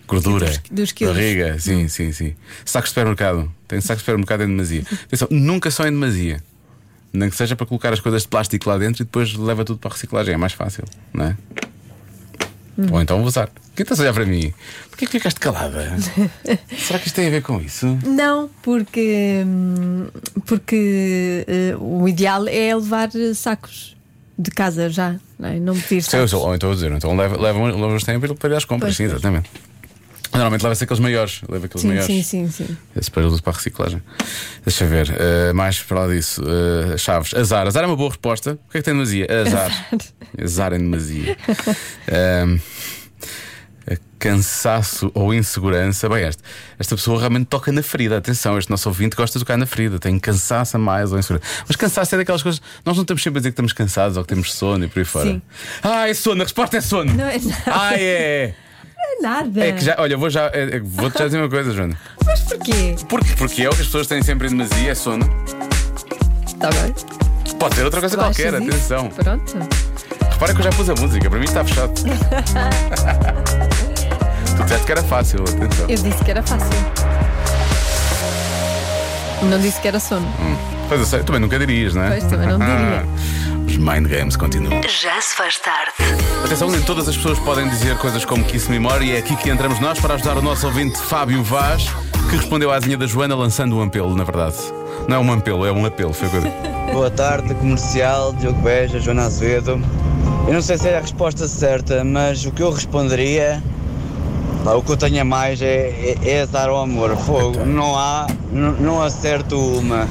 Gordura. 0.08 0.46
Dos- 0.46 0.62
dos 0.70 0.92
quilos. 0.92 1.16
Barriga. 1.16 1.58
Sim, 1.58 1.88
sim, 1.88 2.12
sim. 2.12 2.36
Sacos 2.64 2.90
de 2.90 2.94
supermercado. 2.94 3.52
Tem 3.68 3.82
sacos 3.82 4.04
de 4.04 4.06
supermercado 4.06 4.44
em 4.44 4.48
demasia. 4.48 4.84
Atenção, 5.06 5.28
nunca 5.32 5.72
só 5.72 5.88
em 5.88 5.92
demasia. 5.92 6.40
Nem 7.12 7.32
que 7.32 7.36
seja 7.36 7.56
para 7.56 7.66
colocar 7.66 7.92
as 7.92 8.00
coisas 8.00 8.22
de 8.22 8.28
plástico 8.28 8.70
lá 8.70 8.78
dentro 8.78 9.02
e 9.02 9.06
depois 9.06 9.34
leva 9.34 9.66
tudo 9.66 9.80
para 9.80 9.90
a 9.90 9.94
reciclagem. 9.94 10.36
É 10.36 10.38
mais 10.38 10.54
fácil, 10.54 10.84
não 11.12 11.26
é? 11.26 11.38
Ou 12.92 13.02
então 13.02 13.22
usar. 13.24 13.50
Quem 13.76 13.84
estás 13.84 14.00
a 14.00 14.04
olhar 14.04 14.14
para 14.14 14.26
mim? 14.26 14.54
Porquê 14.90 15.06
que 15.06 15.12
ficaste 15.14 15.40
calada? 15.40 15.96
Será 16.78 17.00
que 17.00 17.08
isto 17.08 17.16
tem 17.16 17.28
a 17.28 17.32
ver 17.32 17.42
com 17.42 17.60
isso? 17.62 17.98
Não, 18.06 18.50
porque, 18.62 19.44
hum, 19.46 20.08
porque 20.46 21.46
eh, 21.48 21.76
o 21.80 22.08
ideal 22.08 22.48
é 22.48 22.76
levar 22.76 23.10
eh, 23.16 23.34
sacos 23.34 23.96
de 24.38 24.50
casa 24.52 24.90
já, 24.90 25.16
não, 25.38 25.50
é? 25.50 25.60
não 25.60 25.74
pedir 25.76 26.02
Sim, 26.02 26.18
eu 26.18 26.28
sacos. 26.28 26.32
sou- 26.32 26.48
ou 26.48 26.56
então 26.56 26.70
vou 26.70 26.76
dizer, 26.76 26.92
então 26.92 27.16
levam 27.16 27.40
levam 27.40 27.66
levam 27.66 27.96
os 27.96 28.04
tempos 28.04 28.32
para 28.34 28.50
ir 28.50 28.56
às 28.56 28.66
compras, 28.66 28.96
Pois, 28.98 29.10
sim, 29.12 29.20
pois. 29.20 29.52
Normalmente 30.34 30.64
leva-se 30.64 30.84
aqueles 30.84 31.00
maiores, 31.00 31.42
leva 31.50 31.66
aqueles 31.66 31.82
Sim, 31.82 31.88
maiores. 31.90 32.06
sim, 32.08 32.24
sim, 32.24 32.50
sim. 32.50 32.78
Esse 32.96 33.12
para 33.12 33.28
uso 33.28 33.44
para 33.44 33.54
a 33.54 33.56
reciclagem. 33.56 34.02
Deixa 34.66 34.86
ver, 34.86 35.14
eh, 35.20 35.52
mais 35.54 35.80
para 35.82 36.06
lá 36.06 36.14
disso. 36.14 36.42
eh, 36.94 36.98
chaves. 36.98 37.34
Azar. 37.34 37.68
Azar 37.68 37.84
é 37.84 37.88
uma 37.88 37.96
boa 37.98 38.10
resposta. 38.10 38.54
O 38.68 38.72
que 38.72 38.78
é 38.78 38.82
que 38.82 38.86
tem 38.86 38.94
demasia? 38.94 39.28
Azar. 39.46 39.88
Azar 40.42 40.74
em 40.74 40.80
demasia. 40.80 41.38
Eh, 43.88 43.98
cansaço 44.20 45.12
ou 45.16 45.34
insegurança. 45.34 46.08
Bem, 46.08 46.24
esta, 46.24 46.44
esta 46.78 46.96
pessoa 46.96 47.18
realmente 47.20 47.48
toca 47.48 47.72
na 47.72 47.82
ferida. 47.82 48.18
Atenção, 48.18 48.58
este 48.58 48.70
nosso 48.70 48.88
ouvinte 48.88 49.16
gosta 49.16 49.40
de 49.40 49.44
tocar 49.44 49.58
na 49.58 49.66
ferida. 49.66 49.98
Tem 49.98 50.18
cansaço 50.20 50.78
a 50.78 50.80
mais 50.80 51.12
ou 51.12 51.18
insegurança. 51.18 51.46
Mas 51.68 51.76
cansaço 51.76 52.14
é 52.14 52.20
daquelas 52.20 52.44
coisas. 52.44 52.62
Nós 52.86 52.96
não 52.96 53.02
estamos 53.02 53.24
sempre 53.24 53.40
a 53.40 53.42
dizer 53.42 53.50
que 53.50 53.54
estamos 53.54 53.74
cansados 53.74 54.18
ou 54.18 54.24
que 54.24 54.30
temos 54.30 54.54
sono 54.54 54.86
e 54.86 54.88
por 54.88 55.00
aí 55.00 55.06
fora. 55.06 55.26
Sim. 55.32 55.42
Ah, 55.82 56.08
é 56.08 56.14
sono. 56.14 56.42
A 56.42 56.46
resposta 56.46 56.78
é 56.78 56.82
sono. 56.82 57.12
Não 57.14 57.26
é 57.26 57.40
nada. 57.40 57.64
Ah, 57.66 57.96
é. 58.00 58.54
É 59.18 59.22
nada. 59.22 59.66
É 59.66 59.72
que 59.74 59.84
já, 59.84 59.96
olha, 59.98 60.16
vou 60.18 60.30
já, 60.30 60.46
é- 60.54 60.76
é- 60.78 60.80
vou-te 60.80 61.18
já 61.20 61.26
dizer 61.26 61.38
uma 61.40 61.50
coisa, 61.50 61.72
Joana. 61.72 61.98
Mas 62.26 62.40
porquê? 62.42 62.96
Porque, 63.10 63.34
porque 63.36 63.64
é 63.64 63.70
o 63.70 63.72
que 63.74 63.82
as 63.82 63.88
pessoas 63.88 64.08
têm 64.08 64.22
sempre 64.24 64.48
em 64.48 64.52
demasia, 64.52 64.92
é 64.92 64.96
sono. 64.96 65.26
Está 66.48 66.70
bem. 66.70 66.94
Pode 67.60 67.76
ser 67.76 67.84
outra 67.86 68.00
coisa 68.00 68.16
Tu 68.16 68.20
qualquer, 68.20 68.56
achas 68.56 68.62
isso? 68.68 68.94
atenção. 68.94 69.10
Pronto. 69.10 69.58
Repara 70.32 70.54
que 70.54 70.60
eu 70.60 70.64
já 70.64 70.70
pus 70.72 70.90
a 70.90 70.96
música, 70.96 71.30
para 71.30 71.40
mim 71.40 71.46
está 71.46 71.64
fechado. 71.64 71.92
tu 74.58 74.64
disseste 74.64 74.86
que 74.86 74.92
era 74.92 75.04
fácil, 75.04 75.42
atenção. 75.42 75.86
Eu 75.88 75.98
disse 75.98 76.24
que 76.24 76.32
era 76.32 76.42
fácil. 76.44 76.70
Não 79.44 79.60
disse 79.60 79.80
que 79.82 79.88
era 79.88 80.00
sono. 80.00 80.28
Pois 80.88 81.00
eu 81.00 81.06
sei, 81.06 81.24
também 81.24 81.42
nunca 81.42 81.58
dirias, 81.60 81.94
não 81.96 82.04
é? 82.04 82.10
Pois, 82.12 82.24
também 82.26 82.48
não 82.48 82.60
diria. 82.60 83.06
Mind 83.82 84.08
games 84.08 84.38
continuam. 84.38 84.80
Já 84.84 85.20
se 85.20 85.36
faz 85.36 85.58
tarde. 85.58 85.92
Atenção, 86.46 86.70
nem 86.70 86.80
todas 86.84 87.10
as 87.10 87.18
pessoas 87.18 87.40
podem 87.40 87.68
dizer 87.68 87.98
coisas 87.98 88.24
como 88.24 88.46
Kiss 88.46 88.70
Me 88.70 88.78
More 88.78 89.04
e 89.04 89.14
é 89.14 89.18
aqui 89.18 89.36
que 89.36 89.50
entramos 89.50 89.80
nós 89.80 90.00
para 90.00 90.14
ajudar 90.14 90.38
o 90.38 90.42
nosso 90.42 90.68
ouvinte 90.68 91.00
Fábio 91.00 91.44
Vaz, 91.44 91.90
que 92.30 92.36
respondeu 92.36 92.70
à 92.70 92.76
adivinha 92.76 92.96
da 92.96 93.08
Joana 93.08 93.36
lançando 93.36 93.76
um 93.76 93.82
apelo, 93.82 94.16
na 94.16 94.24
verdade. 94.24 94.56
Não 95.08 95.16
é 95.16 95.20
um 95.20 95.34
apelo, 95.34 95.66
é 95.66 95.72
um 95.72 95.84
apelo, 95.84 96.14
foi 96.14 96.30
coisa. 96.30 96.48
Boa 96.94 97.10
tarde, 97.10 97.56
comercial, 97.56 98.34
Diogo 98.34 98.62
Beja, 98.62 99.00
Joana 99.00 99.24
Azevedo. 99.24 99.82
Eu 100.46 100.54
não 100.54 100.62
sei 100.62 100.78
se 100.78 100.88
é 100.88 100.98
a 100.98 101.02
resposta 101.02 101.48
certa, 101.48 102.04
mas 102.04 102.46
o 102.46 102.52
que 102.52 102.62
eu 102.62 102.70
responderia, 102.70 103.64
o 104.64 104.84
que 104.84 104.92
eu 104.92 104.98
tenho 104.98 105.22
a 105.22 105.26
mais 105.26 105.60
é, 105.60 105.90
é, 105.90 106.18
é 106.22 106.42
azar 106.42 106.70
ao 106.70 106.84
amor, 106.84 107.18
fogo. 107.18 107.66
Não 107.66 107.98
há, 107.98 108.28
não, 108.52 108.74
não 108.74 109.02
acerto 109.02 109.58
uma. 109.58 110.08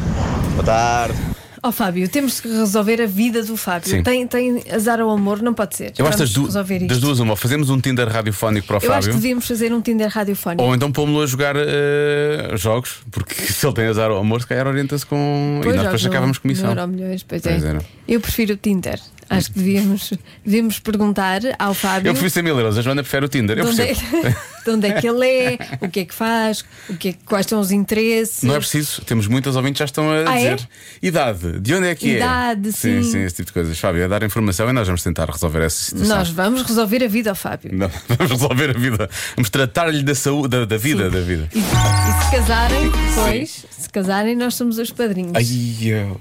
Boa 0.56 0.64
tarde. 0.64 1.29
Ó 1.62 1.70
Fábio, 1.70 2.08
temos 2.08 2.40
que 2.40 2.48
resolver 2.48 3.02
a 3.02 3.06
vida 3.06 3.42
do 3.42 3.56
Fábio. 3.56 3.88
Sim. 3.90 4.02
Tem, 4.02 4.26
tem 4.26 4.62
azar 4.72 4.98
ao 5.00 5.10
amor, 5.10 5.42
não 5.42 5.52
pode 5.52 5.76
ser. 5.76 5.92
Eu 5.98 6.06
acho 6.06 6.18
das, 6.18 6.30
du 6.32 6.44
resolver 6.46 6.76
isto. 6.76 6.86
das 6.88 6.98
duas 7.00 7.18
uma, 7.18 7.36
fazemos 7.36 7.68
um 7.68 7.78
Tinder 7.80 8.08
radiofónico 8.08 8.66
para 8.66 8.76
o 8.78 8.82
Eu 8.82 8.92
acho 8.92 9.02
Fábio. 9.02 9.10
que 9.10 9.16
devíamos 9.16 9.46
fazer 9.46 9.72
um 9.72 9.80
Tinder 9.80 10.08
radiofónico. 10.08 10.62
Ou 10.62 10.74
então 10.74 10.90
pomos-lo 10.90 11.22
a 11.22 11.26
jogar 11.26 11.54
eh, 11.56 12.52
jogos, 12.56 12.98
porque 13.10 13.34
se 13.52 13.66
ele 13.66 13.74
tem 13.74 13.86
azar 13.86 14.10
ao 14.10 14.18
amor, 14.18 14.40
se 14.40 14.46
calhar 14.46 14.66
orienta-se 14.66 15.04
com. 15.04 15.60
e 15.62 15.66
nós 15.68 15.82
depois 15.82 16.06
acabamos 16.06 16.38
comissão. 16.38 16.66
no 16.66 16.80
Euromilhões, 16.80 17.22
pois, 17.22 17.42
Pois 17.42 17.62
é. 17.64 17.68
era. 17.68 17.82
Eu 18.08 18.20
prefiro 18.20 18.54
o 18.54 18.56
Tinder. 18.56 18.98
Acho 19.30 19.52
que 19.52 19.60
devíamos, 19.60 20.12
devíamos 20.44 20.80
perguntar 20.80 21.40
ao 21.56 21.72
Fábio. 21.72 22.08
Eu 22.08 22.14
prefiro 22.14 22.30
100 22.30 22.42
mil 22.42 22.58
euros, 22.58 22.76
a 22.76 22.82
Joana 22.82 23.00
prefere 23.02 23.26
o 23.26 23.28
Tinder. 23.28 23.56
Eu 23.58 23.64
de 23.66 23.70
onde, 23.70 23.82
é, 23.82 23.94
de 23.94 24.70
onde 24.70 24.86
é 24.88 25.00
que 25.00 25.06
ele 25.08 25.24
é, 25.26 25.58
o 25.80 25.88
que 25.88 26.00
é 26.00 26.04
que 26.04 26.12
faz, 26.12 26.64
o 26.88 26.96
que 26.96 27.10
é, 27.10 27.14
quais 27.24 27.46
são 27.46 27.60
os 27.60 27.70
interesses. 27.70 28.42
Não 28.42 28.56
é 28.56 28.58
preciso, 28.58 29.02
temos 29.02 29.28
muitas 29.28 29.54
ouvintes 29.54 29.74
que 29.74 29.78
já 29.78 29.84
estão 29.84 30.10
a 30.10 30.28
Ah, 30.28 30.40
é? 30.40 30.54
dizer. 30.56 30.68
Idade, 31.00 31.60
de 31.60 31.74
onde 31.74 31.86
é 31.86 31.94
que 31.94 32.16
Idade, 32.16 32.70
é? 32.70 32.72
sim. 32.72 33.02
sim, 33.04 33.20
esse 33.22 33.36
tipo 33.36 33.46
de 33.46 33.52
coisas. 33.52 33.78
Fábio, 33.78 34.02
é 34.02 34.08
dar 34.08 34.20
informação 34.24 34.68
e 34.68 34.72
nós 34.72 34.88
vamos 34.88 35.02
tentar 35.04 35.30
resolver 35.30 35.60
essa 35.62 35.84
situação. 35.84 36.16
Nós 36.16 36.28
vamos 36.30 36.62
resolver 36.62 37.04
a 37.04 37.08
vida 37.08 37.30
ao 37.30 37.36
Fábio. 37.36 37.70
Não, 37.72 37.88
vamos 38.08 38.32
resolver 38.32 38.70
a 38.70 38.78
vida. 38.78 39.08
Vamos 39.36 39.48
tratar-lhe 39.48 40.02
da 40.02 40.14
saúde, 40.16 40.48
da, 40.48 40.64
da 40.64 40.76
vida, 40.76 41.08
da 41.08 41.20
vida. 41.20 41.48
E, 41.54 41.58
e 41.60 41.62
se 42.24 42.30
casarem, 42.32 42.90
depois, 42.90 43.64
se 43.78 43.88
casarem, 43.88 44.34
nós 44.34 44.54
somos 44.56 44.76
os 44.78 44.90
padrinhos. 44.90 45.32
Ai, 45.36 45.44
eu- 45.88 46.20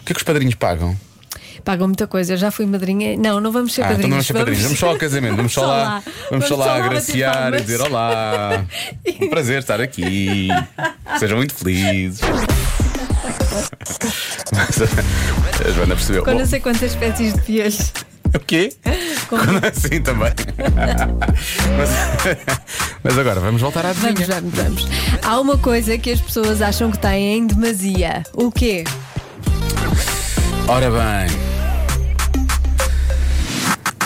o 0.00 0.04
que 0.04 0.12
é 0.12 0.14
que 0.14 0.16
os 0.18 0.24
padrinhos 0.24 0.56
pagam? 0.56 0.96
Pagam 1.64 1.86
muita 1.88 2.06
coisa. 2.06 2.34
Eu 2.34 2.36
já 2.36 2.50
fui 2.50 2.66
madrinha. 2.66 3.16
Não, 3.16 3.40
não 3.40 3.50
vamos 3.52 3.72
ser 3.74 3.82
Ah, 3.82 3.92
então 3.92 3.96
padrinhos. 3.96 4.10
não 4.10 4.16
vamos 4.16 4.26
ser 4.26 4.34
padrinhos, 4.34 4.62
vamos 4.62 4.78
só 4.78 4.88
ao 4.90 4.96
casamento, 4.98 5.36
vamos 5.36 5.52
só 5.52 5.66
lá, 5.66 6.02
vamos 6.30 6.46
só 6.46 6.56
lá 6.56 6.76
agraciar 6.76 7.54
e 7.54 7.60
dizer 7.60 7.80
olá. 7.80 8.64
Um 9.20 9.28
prazer 9.30 9.58
estar 9.58 9.80
aqui. 9.80 10.48
Sejam 11.18 11.36
muito 11.38 11.54
felizes. 11.54 12.20
Mas 14.52 15.66
a 15.66 15.70
Joana 15.72 15.94
percebeu. 15.96 16.24
Com 16.24 16.32
Bom, 16.32 16.38
não 16.38 16.46
sei 16.46 16.60
quantas 16.60 16.92
espécies 16.92 17.34
de 17.34 17.40
piolhos. 17.42 17.92
o 18.34 18.38
quê? 18.40 18.72
Com- 19.28 19.38
Quando 19.38 19.64
assim 19.66 20.00
também. 20.02 20.32
mas, 21.76 21.90
mas 23.02 23.18
agora 23.18 23.40
vamos 23.40 23.60
voltar 23.60 23.84
à 23.86 23.92
Vamos, 23.92 24.20
adivinha. 24.20 24.40
vamos, 24.40 24.54
vamos. 24.54 24.88
Há 25.22 25.40
uma 25.40 25.58
coisa 25.58 25.98
que 25.98 26.10
as 26.12 26.20
pessoas 26.20 26.62
acham 26.62 26.90
que 26.90 26.98
têm 26.98 27.38
em 27.38 27.46
demasia. 27.46 28.22
O 28.34 28.50
quê? 28.52 28.84
Ora 30.68 30.90
bem. 30.90 31.47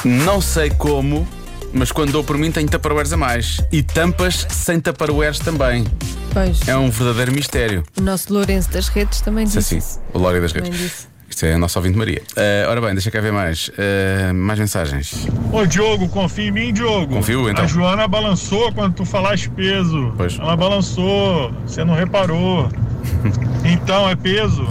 Não 0.05 0.41
sei 0.41 0.71
como, 0.71 1.27
mas 1.73 1.93
quando 1.93 2.13
dou 2.13 2.25
por 2.25 2.37
mim 2.37 2.51
tenho 2.51 2.69
tupperwares 2.69 3.13
a 3.13 3.17
mais. 3.17 3.61
E 3.71 3.83
tampas 3.83 4.47
sem 4.51 4.81
tupperwares 4.81 5.39
também. 5.39 5.87
Pois, 6.33 6.67
É 6.67 6.77
um 6.77 6.91
verdadeiro 6.91 7.33
mistério. 7.33 7.85
o 7.99 8.01
nosso 8.01 8.33
Lourenço 8.33 8.71
das 8.71 8.89
redes 8.89 9.21
também 9.21 9.45
Isso 9.45 9.59
disse 9.59 9.77
assim, 9.77 9.79
isso. 9.87 10.01
o 10.13 10.19
Lória 10.19 10.41
das 10.41 10.53
Também 10.53 10.71
Redes. 10.71 10.87
disse. 10.91 11.13
Isto 11.29 11.47
é 11.47 11.55
a 11.55 11.59
nossa 11.59 11.79
ouvinte 11.79 11.97
Maria. 11.97 12.21
Eh, 12.37 12.67
ora 12.69 12.79
bem, 12.81 12.93
deixa 12.93 13.11
cá 13.11 13.19
ver 13.19 13.33
mais. 13.33 13.71
Eh, 13.79 14.33
mais 14.35 14.59
mensagens. 14.59 15.27
Ô 15.51 15.65
Diogo, 15.65 16.07
confia 16.11 16.49
em 16.49 16.51
mim, 16.51 16.73
Diogo. 16.75 17.15
Confio, 17.15 17.49
então. 17.49 17.65
A 17.65 17.67
Joana 17.67 18.07
balançou 18.07 18.71
quando 18.73 18.93
tu 18.97 19.05
falaste 19.07 19.49
peso. 19.49 20.13
Pois. 20.15 20.39
Ela 20.39 20.55
balançou, 20.57 21.51
você 21.67 21.85
não 21.87 21.95
reparou. 21.95 22.69
então 23.65 24.07
é 24.11 24.15
peso. 24.15 24.69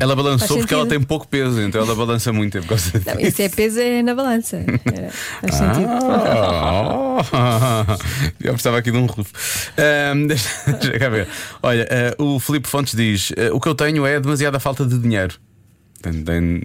Ela 0.00 0.16
balançou 0.16 0.58
porque 0.58 0.74
ela 0.74 0.86
tem 0.86 1.00
pouco 1.00 1.26
peso, 1.28 1.60
então 1.60 1.82
ela 1.82 1.94
balança 1.94 2.32
muito 2.32 2.58
é 2.58 2.60
por 2.60 2.68
causa 2.68 3.00
Não, 3.06 3.20
isso 3.20 3.40
é 3.42 3.48
peso 3.48 3.80
é 3.80 4.02
na 4.02 4.14
balança. 4.14 4.56
É, 4.56 5.10
faz 5.40 5.54
sentido. 5.54 5.88
Ah, 7.32 7.98
eu 8.42 8.52
precisava 8.52 8.78
aqui 8.78 8.90
de 8.90 8.98
um 8.98 9.06
rufo. 9.06 9.32
Ahm, 9.76 10.26
deixa, 10.28 10.48
deixa 10.72 10.98
cá 10.98 11.08
ver. 11.08 11.28
Olha, 11.62 11.86
eh, 11.90 12.14
o 12.18 12.38
Filipe 12.38 12.68
Fontes 12.68 12.94
diz: 12.94 13.32
eh, 13.36 13.50
O 13.52 13.60
que 13.60 13.68
eu 13.68 13.74
tenho 13.74 14.06
é 14.06 14.18
demasiada 14.18 14.58
falta 14.58 14.84
de 14.84 14.98
dinheiro. 14.98 15.34
Tem 16.00 16.12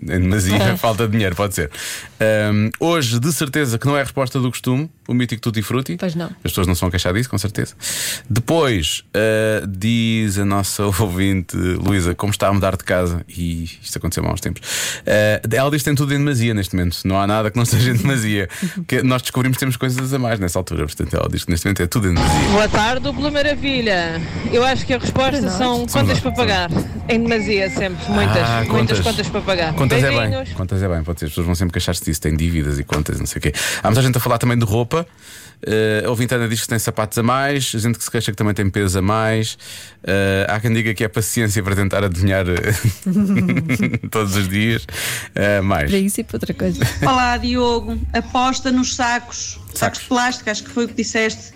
demasiada 0.03 0.77
falta 0.77 1.08
de 1.08 1.13
dinheiro, 1.13 1.36
pode 1.36 1.55
ser. 1.55 1.72
Ahm, 2.20 2.70
hoje, 2.79 3.20
de 3.20 3.34
certeza 3.34 3.79
que 3.79 3.88
não 3.88 3.98
é 3.98 4.01
a 4.01 4.03
resposta 4.03 4.39
do 4.39 4.50
costume, 4.50 4.89
o 5.07 5.13
mítico 5.13 5.41
Tutti 5.41 5.62
Frutti. 5.62 5.98
Pois 5.98 6.15
não. 6.15 6.27
As 6.27 6.51
pessoas 6.51 6.67
não 6.67 6.75
se 6.75 6.81
vão 6.81 6.89
queixar 6.89 7.13
disso, 7.13 7.29
com 7.29 7.38
certeza. 7.38 7.75
Depois, 8.29 9.03
eh, 9.13 9.63
diz 9.67 10.38
a 10.38 10.45
nossa 10.45 10.86
ouvinte 11.01 11.55
Luísa 11.57 12.15
como 12.15 12.31
está 12.31 12.48
a 12.48 12.53
mudar 12.53 12.75
de 12.77 12.83
casa, 12.83 13.24
e 13.27 13.63
isto 13.81 13.98
aconteceu 13.98 14.25
há 14.25 14.31
uns 14.33 14.41
tempos. 14.41 14.62
Eh, 15.05 15.41
ela 15.51 15.69
diz 15.72 15.81
que 15.81 15.86
tem 15.86 15.95
tudo 15.95 16.13
em 16.13 16.17
demasia 16.17 16.53
neste 16.53 16.75
momento, 16.75 17.00
não 17.05 17.19
há 17.19 17.27
nada 17.27 17.51
que 17.51 17.57
não 17.57 17.65
seja 17.65 17.91
em 17.91 17.95
demasia. 17.95 18.48
Porque 18.75 19.03
nós 19.03 19.22
descobrimos 19.22 19.57
que 19.57 19.60
temos 19.60 19.77
coisas 19.77 20.13
a 20.13 20.19
mais 20.19 20.39
nessa 20.39 20.60
altura, 20.60 20.86
portanto, 20.86 21.13
ela 21.15 21.27
diz 21.29 21.43
que 21.43 21.51
neste 21.51 21.65
momento 21.65 21.81
é 21.83 21.88
tudo 21.88 22.07
em 22.10 22.13
demasia. 22.13 22.50
Boa 22.50 22.67
tarde, 22.69 23.03
dupla 23.03 23.31
maravilha. 23.31 24.22
Eu 24.51 24.63
acho 24.63 24.86
que 24.86 24.93
a 24.93 24.98
resposta 24.98 25.50
são 25.50 25.86
contas 25.88 26.19
para 26.19 26.31
pagar. 26.31 26.69
Em 27.10 27.22
demasia, 27.22 27.69
sempre. 27.69 28.10
Muitas, 28.10 28.50
Ah, 28.50 28.63
muitas 28.67 29.00
contas 29.00 29.27
para 29.27 29.41
pagar. 29.41 29.74
Contas 29.74 30.03
é 30.03 30.10
bem. 30.10 30.53
Contas 30.53 30.81
é 30.81 30.88
bem, 30.88 31.03
pode 31.03 31.19
ser. 31.19 31.25
As 31.25 31.31
pessoas 31.31 31.45
vão 31.45 31.55
sempre 31.55 31.74
queixar-se 31.74 32.03
disso, 32.03 32.22
têm 32.22 32.36
dívidas 32.36 32.79
e 32.79 32.83
contas, 32.83 33.19
não 33.19 33.25
sei 33.25 33.39
o 33.39 33.41
quê. 33.41 33.53
Há 33.81 33.88
muita 33.88 34.01
gente 34.01 34.17
a 34.17 34.22
falar 34.22 34.38
também 34.38 34.57
de 34.57 34.65
roupa. 34.65 34.93
Uh, 35.02 36.06
a 36.06 36.10
ouvinte 36.10 36.36
Ana 36.36 36.48
diz 36.48 36.62
que 36.62 36.68
tem 36.68 36.78
sapatos 36.78 37.18
a 37.18 37.24
mais, 37.24 37.72
a 37.74 37.78
gente 37.78 37.98
que 37.98 38.04
se 38.04 38.12
queixa 38.12 38.32
que 38.32 38.36
também 38.38 38.54
tem 38.54 38.70
peso 38.70 39.00
a 39.00 39.02
mais. 39.02 39.54
Uh, 40.04 40.46
há 40.50 40.60
quem 40.60 40.74
diga 40.74 40.94
que 40.94 41.04
é 41.04 41.08
paciência 41.08 41.64
para 41.64 41.76
tentar 41.76 42.04
adivinhar 42.04 42.46
uh, 42.46 44.08
todos 44.12 44.36
os 44.36 44.50
dias. 44.50 44.84
Uh, 44.84 45.64
mais. 45.64 45.90
Para 45.90 46.00
isso 46.00 46.20
e 46.20 46.24
para 46.24 46.36
outra 46.36 46.54
coisa. 46.54 46.86
Olá, 47.02 47.38
Diogo. 47.38 47.98
Aposta 48.12 48.72
nos 48.72 48.96
sacos. 48.96 49.54
Sacos, 49.68 49.80
Sacos. 49.80 50.00
de 50.02 50.06
plástico, 50.08 50.50
acho 50.50 50.64
que 50.66 50.70
foi 50.70 50.86
o 50.86 50.88
que 50.90 50.96
disseste. 50.96 51.54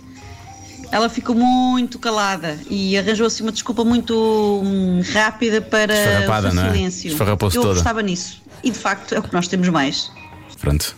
Ela 0.89 1.09
ficou 1.09 1.35
muito 1.35 1.99
calada 1.99 2.57
e 2.69 2.97
arranjou 2.97 3.27
assim 3.27 3.43
uma 3.43 3.51
desculpa 3.51 3.83
muito 3.83 4.61
hum, 4.63 5.01
rápida 5.13 5.59
para 5.59 5.93
o 5.93 6.47
é? 6.47 6.51
silêncio. 6.51 7.11
Esfarrapou-se 7.11 7.57
Eu 7.57 7.61
toda. 7.61 7.73
apostava 7.73 8.01
nisso. 8.01 8.41
E 8.63 8.71
de 8.71 8.79
facto 8.79 9.13
é 9.13 9.19
o 9.19 9.23
que 9.23 9.33
nós 9.33 9.49
temos 9.49 9.67
mais. 9.67 10.09
Pronto. 10.61 10.95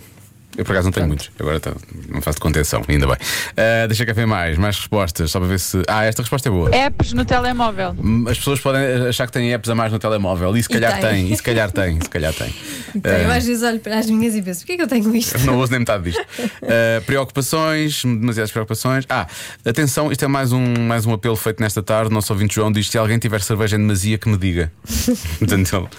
Eu 0.58 0.66
por 0.66 0.72
acaso 0.74 0.88
não 0.88 0.92
tenho 0.92 1.08
muitos, 1.08 1.30
agora 1.40 1.60
tá- 1.60 1.72
não 2.10 2.22
faço 2.22 2.36
de 2.38 2.42
contenção, 2.42 2.84
ainda 2.88 3.06
bem. 3.08 3.16
Uh, 3.16 3.88
deixa 3.88 4.06
cá 4.06 4.12
ver 4.12 4.26
mais, 4.28 4.58
mais 4.58 4.76
respostas, 4.78 5.32
só 5.32 5.40
para 5.40 5.48
ver 5.48 5.60
se. 5.60 5.82
Ah, 5.88 6.04
esta 6.04 6.22
resposta 6.22 6.50
é 6.50 6.52
boa. 6.52 6.70
Apps 6.76 7.14
no 7.14 7.24
telemóvel. 7.24 7.96
As 8.30 8.38
pessoas 8.38 8.60
podem 8.60 8.82
achar 9.08 9.26
que 9.28 9.32
têm 9.32 9.54
apps 9.54 9.70
a 9.70 9.76
mais 9.76 9.92
no 9.94 10.00
telemóvel, 10.00 10.58
e 10.58 10.62
se 10.64 10.68
E 10.70 10.74
calhar 10.74 11.00
tem. 11.00 11.02
tem, 11.02 11.32
e 11.32 11.36
se 11.38 11.44
calhar 11.44 11.72
tem, 11.72 11.98
e 11.98 12.04
se 12.04 12.10
calhar 12.10 12.34
tem. 12.34 12.54
Então, 12.94 13.12
eu 13.12 13.30
Uh, 13.30 13.32
às 13.32 13.46
vezes 13.46 13.64
olho 13.64 13.80
para 13.80 14.00
as 14.00 14.10
minhas 14.10 14.36
e 14.36 14.42
penso: 14.42 14.60
porquê 14.62 14.74
é 14.74 14.76
que 14.78 14.82
eu 14.84 14.88
tenho 14.88 15.16
isto? 15.16 15.38
Não 15.46 15.58
ouço 15.58 15.72
nem 15.72 15.80
metade 15.80 16.04
disto. 16.04 16.20
Uh, 16.20 17.02
preocupações, 17.06 18.04
demasiadas 18.04 18.52
preocupações. 18.52 19.06
Ah, 19.10 19.28
atenção, 19.64 20.12
isto 20.12 20.26
é 20.26 20.28
mais 20.28 20.52
um, 20.52 20.74
mais 20.80 21.06
um 21.06 21.14
apelo 21.14 21.36
feito 21.38 21.62
nesta 21.62 21.82
tarde. 21.82 22.10
O 22.12 22.14
nosso 22.14 22.34
ouvinte 22.34 22.56
João 22.56 22.72
diz: 22.72 22.90
se 22.90 22.98
alguém 22.98 23.18
tiver 23.20 23.42
cerveja 23.42 23.76
em 23.78 23.80
demasia, 23.80 24.18
que 24.18 24.28
me 24.28 24.38
diga. 24.38 24.72
Portanto, 25.40 25.90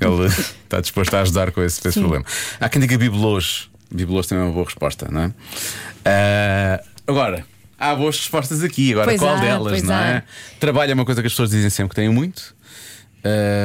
ele, 0.00 0.10
ele 0.22 0.26
está 0.26 0.80
disposto 0.80 1.12
a 1.14 1.20
ajudar 1.20 1.50
com 1.50 1.62
esse, 1.62 1.86
esse 1.86 1.98
problema. 1.98 2.24
Há 2.60 2.68
quem 2.68 2.80
diga 2.80 2.96
bibelôs. 2.96 3.68
Bibelôs 3.90 4.26
também 4.26 4.44
é 4.44 4.46
uma 4.46 4.52
boa 4.52 4.64
resposta, 4.64 5.08
não 5.10 5.22
é? 5.22 5.26
Uh, 5.26 6.84
agora. 7.06 7.44
Há 7.78 7.94
boas 7.94 8.16
respostas 8.16 8.64
aqui, 8.64 8.92
agora 8.92 9.08
Pois 9.08 9.20
qual 9.20 9.36
há, 9.36 9.40
delas, 9.40 9.82
não 9.82 9.94
é? 9.94 10.16
há. 10.16 10.22
Trabalho 10.58 10.92
é 10.92 10.94
uma 10.94 11.04
coisa 11.04 11.20
que 11.20 11.26
as 11.26 11.32
pessoas 11.34 11.50
dizem 11.50 11.68
sempre 11.68 11.90
que 11.90 11.96
têm 11.96 12.08
muito. 12.08 12.54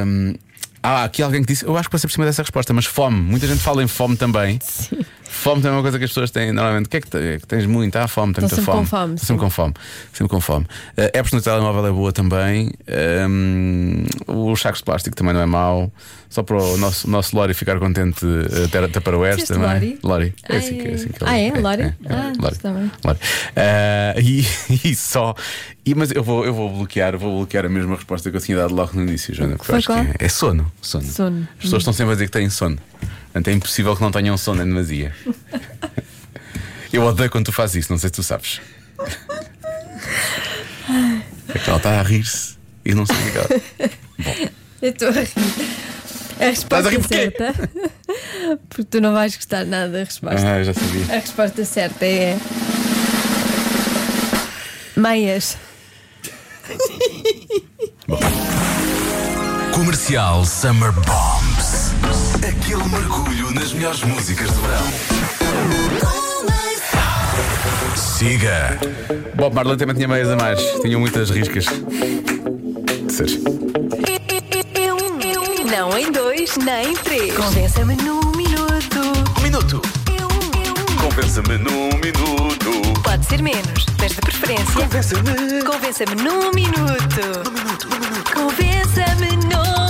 Um, 0.05 0.35
há 0.83 1.05
aqui 1.05 1.23
alguém 1.23 1.41
que 1.41 1.47
disse, 1.47 1.65
eu 1.65 1.77
acho 1.77 1.87
que 1.87 1.93
passei 1.93 2.09
por 2.09 2.11
cima 2.11 2.25
dessa 2.25 2.41
resposta, 2.41 2.73
mas 2.73 2.85
fome. 2.85 3.21
Muita 3.21 3.47
gente 3.47 3.61
fala 3.61 3.81
em 3.81 3.87
fome 3.87 4.17
também. 4.17 4.59
Fome 5.33 5.61
também 5.61 5.71
é 5.71 5.77
uma 5.77 5.81
coisa 5.81 5.97
que 5.97 6.03
as 6.03 6.09
pessoas 6.11 6.29
têm 6.29 6.51
normalmente. 6.51 6.87
O 6.87 6.89
que 6.89 6.97
é 6.97 7.01
que, 7.01 7.39
que 7.39 7.47
tens 7.47 7.65
muito? 7.65 7.95
Ah, 7.95 8.07
fome, 8.07 8.33
tenho 8.33 8.43
muita 8.43 8.55
sempre 8.57 8.65
fome. 8.73 8.79
com 8.83 8.85
fome, 8.85 9.17
sempre 9.17 9.37
com 9.43 9.49
fome. 9.49 9.73
Sempre 10.11 10.27
com 10.29 10.41
fome. 10.41 10.65
Uh, 10.97 11.17
apps 11.17 11.31
no 11.31 11.41
telemóvel 11.41 11.87
é 11.87 11.91
boa 11.91 12.11
também. 12.11 12.69
Um, 13.29 14.03
os 14.27 14.59
sacos 14.61 14.79
de 14.79 14.83
plástico 14.85 15.15
também 15.15 15.33
não 15.33 15.41
é 15.41 15.45
mau. 15.45 15.91
Só 16.29 16.43
para 16.43 16.57
o 16.61 16.77
nosso, 16.77 17.09
nosso 17.09 17.35
Lori 17.35 17.53
ficar 17.53 17.77
contente, 17.79 18.25
uh, 18.25 18.67
ter 18.69 18.89
Tupperwares 18.89 19.37
Disseste 19.37 19.53
também. 19.61 19.69
Lori? 19.73 19.99
Lori. 20.03 20.35
É 20.49 20.55
Ah, 20.55 20.57
assim 20.59 20.77
que, 20.77 20.87
é 20.87 20.91
é. 20.91 20.93
assim 20.95 21.07
que 21.09 21.23
Ah, 21.25 21.39
ele- 21.39 21.57
é? 21.57 21.61
Lori? 21.61 21.93
Ah, 22.09 22.33
Lori. 22.39 22.57
bem. 22.63 22.91
Lori. 23.03 23.19
Uh, 23.57 24.19
e, 24.83 24.89
e 24.91 24.95
só. 24.95 25.33
E, 25.85 25.95
mas 25.95 26.11
eu 26.11 26.23
vou, 26.23 26.45
eu 26.45 26.53
vou 26.53 26.69
bloquear, 26.71 27.17
vou 27.17 27.37
bloquear 27.37 27.65
a 27.65 27.69
mesma 27.69 27.95
resposta 27.95 28.29
que 28.29 28.37
eu 28.37 28.41
tinha 28.41 28.57
dado 28.57 28.73
logo 28.73 28.91
no 28.95 29.01
início, 29.01 29.33
Joana. 29.33 29.55
Porque 29.57 29.71
eu 29.71 29.75
acho 29.77 29.87
que 29.87 29.93
qual? 29.93 30.03
é, 30.05 30.13
é 30.19 30.29
sono. 30.29 30.71
Sono. 30.81 31.03
Sono. 31.05 31.47
As 31.57 31.63
pessoas 31.63 31.81
estão 31.81 31.93
sempre 31.93 32.11
a 32.11 32.15
dizer 32.15 32.25
que 32.25 32.31
têm 32.31 32.49
sono. 32.49 32.77
Portanto, 33.31 33.47
é 33.47 33.53
impossível 33.53 33.95
que 33.95 34.01
não 34.01 34.11
tenham 34.11 34.37
sono 34.37 34.61
em 34.61 34.65
demasia. 34.65 35.15
Eu 36.91 37.03
odeio 37.03 37.29
quando 37.29 37.45
tu 37.45 37.53
fazes 37.53 37.85
isso, 37.85 37.91
não 37.93 37.97
sei 37.97 38.09
se 38.09 38.13
tu 38.13 38.23
sabes. 38.23 38.59
É 41.55 41.57
que 41.57 41.69
ela 41.69 41.77
está 41.77 41.99
a 41.99 42.03
rir-se 42.03 42.57
e 42.83 42.93
não 42.93 43.05
sei 43.05 43.15
o 43.15 43.31
que 43.31 43.37
ela. 43.37 43.47
Eu 44.81 44.89
estou 44.89 45.07
a 45.07 45.11
rir. 45.11 45.29
A 46.37 46.45
resposta 46.45 46.87
a 46.89 46.91
rir 46.91 46.99
porquê? 46.99 47.15
certa. 47.15 47.53
Porque 48.67 48.83
tu 48.83 48.99
não 48.99 49.13
vais 49.13 49.33
gostar 49.35 49.63
nada 49.65 49.89
da 49.89 49.99
resposta. 49.99 50.45
Ah, 50.45 50.59
eu 50.59 50.65
já 50.65 50.73
sabia. 50.73 51.05
A 51.15 51.19
resposta 51.19 51.63
certa 51.63 52.05
é. 52.05 52.37
Meias. 54.97 55.57
Comercial 59.73 60.45
Summer 60.45 60.91
Bombs. 60.91 61.93
Aquele 62.35 62.83
mergulho 62.89 63.51
nas 63.53 63.71
melhores 63.73 64.01
músicas 64.03 64.49
do 64.51 64.61
verão. 64.61 64.83
Siga. 67.95 68.79
Bob 69.35 69.55
Marley 69.55 69.77
também 69.77 69.95
tinha 69.95 70.07
meias 70.07 70.29
a 70.29 70.35
mais, 70.35 70.59
tinham 70.81 70.99
muitas 70.99 71.29
riscas. 71.29 71.65
Ser. 73.09 73.41
Não 75.71 75.97
em 75.97 76.11
dois, 76.11 76.57
nem 76.57 76.91
em 76.91 76.95
três. 76.95 77.33
Convença-me 77.33 77.95
num 77.95 78.19
minuto. 78.35 78.99
Um 79.37 79.41
minuto. 79.41 79.81
Compensa-me 81.01 81.57
num 81.57 81.89
minuto. 81.97 82.80
Ser 83.31 83.41
menos, 83.41 83.85
mas 83.97 84.11
de 84.11 84.19
preferência. 84.19 84.65
Convença-me. 84.73 85.63
Convença-me 85.63 86.15
num 86.15 86.51
minuto. 86.51 87.21
Num 87.45 87.51
minuto, 87.51 87.87
num 87.87 87.99
minuto. 87.99 88.33
Convença-me 88.33 89.37
num 89.37 89.80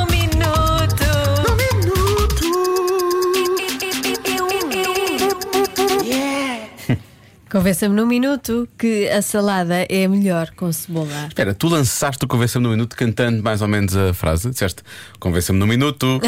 Convença-me 7.51 7.93
num 7.93 8.05
minuto 8.05 8.65
que 8.77 9.09
a 9.09 9.21
salada 9.21 9.85
é 9.89 10.07
melhor 10.07 10.51
com 10.55 10.71
cebola. 10.71 11.25
Espera, 11.27 11.53
tu 11.53 11.67
lançaste 11.67 12.23
o 12.23 12.27
Convença-me 12.27 12.63
no 12.63 12.69
Minuto 12.69 12.95
cantando 12.95 13.43
mais 13.43 13.61
ou 13.61 13.67
menos 13.67 13.93
a 13.93 14.13
frase. 14.13 14.49
Disseste 14.51 14.81
Convença-me 15.19 15.59
no 15.59 15.67
Minuto 15.67 16.21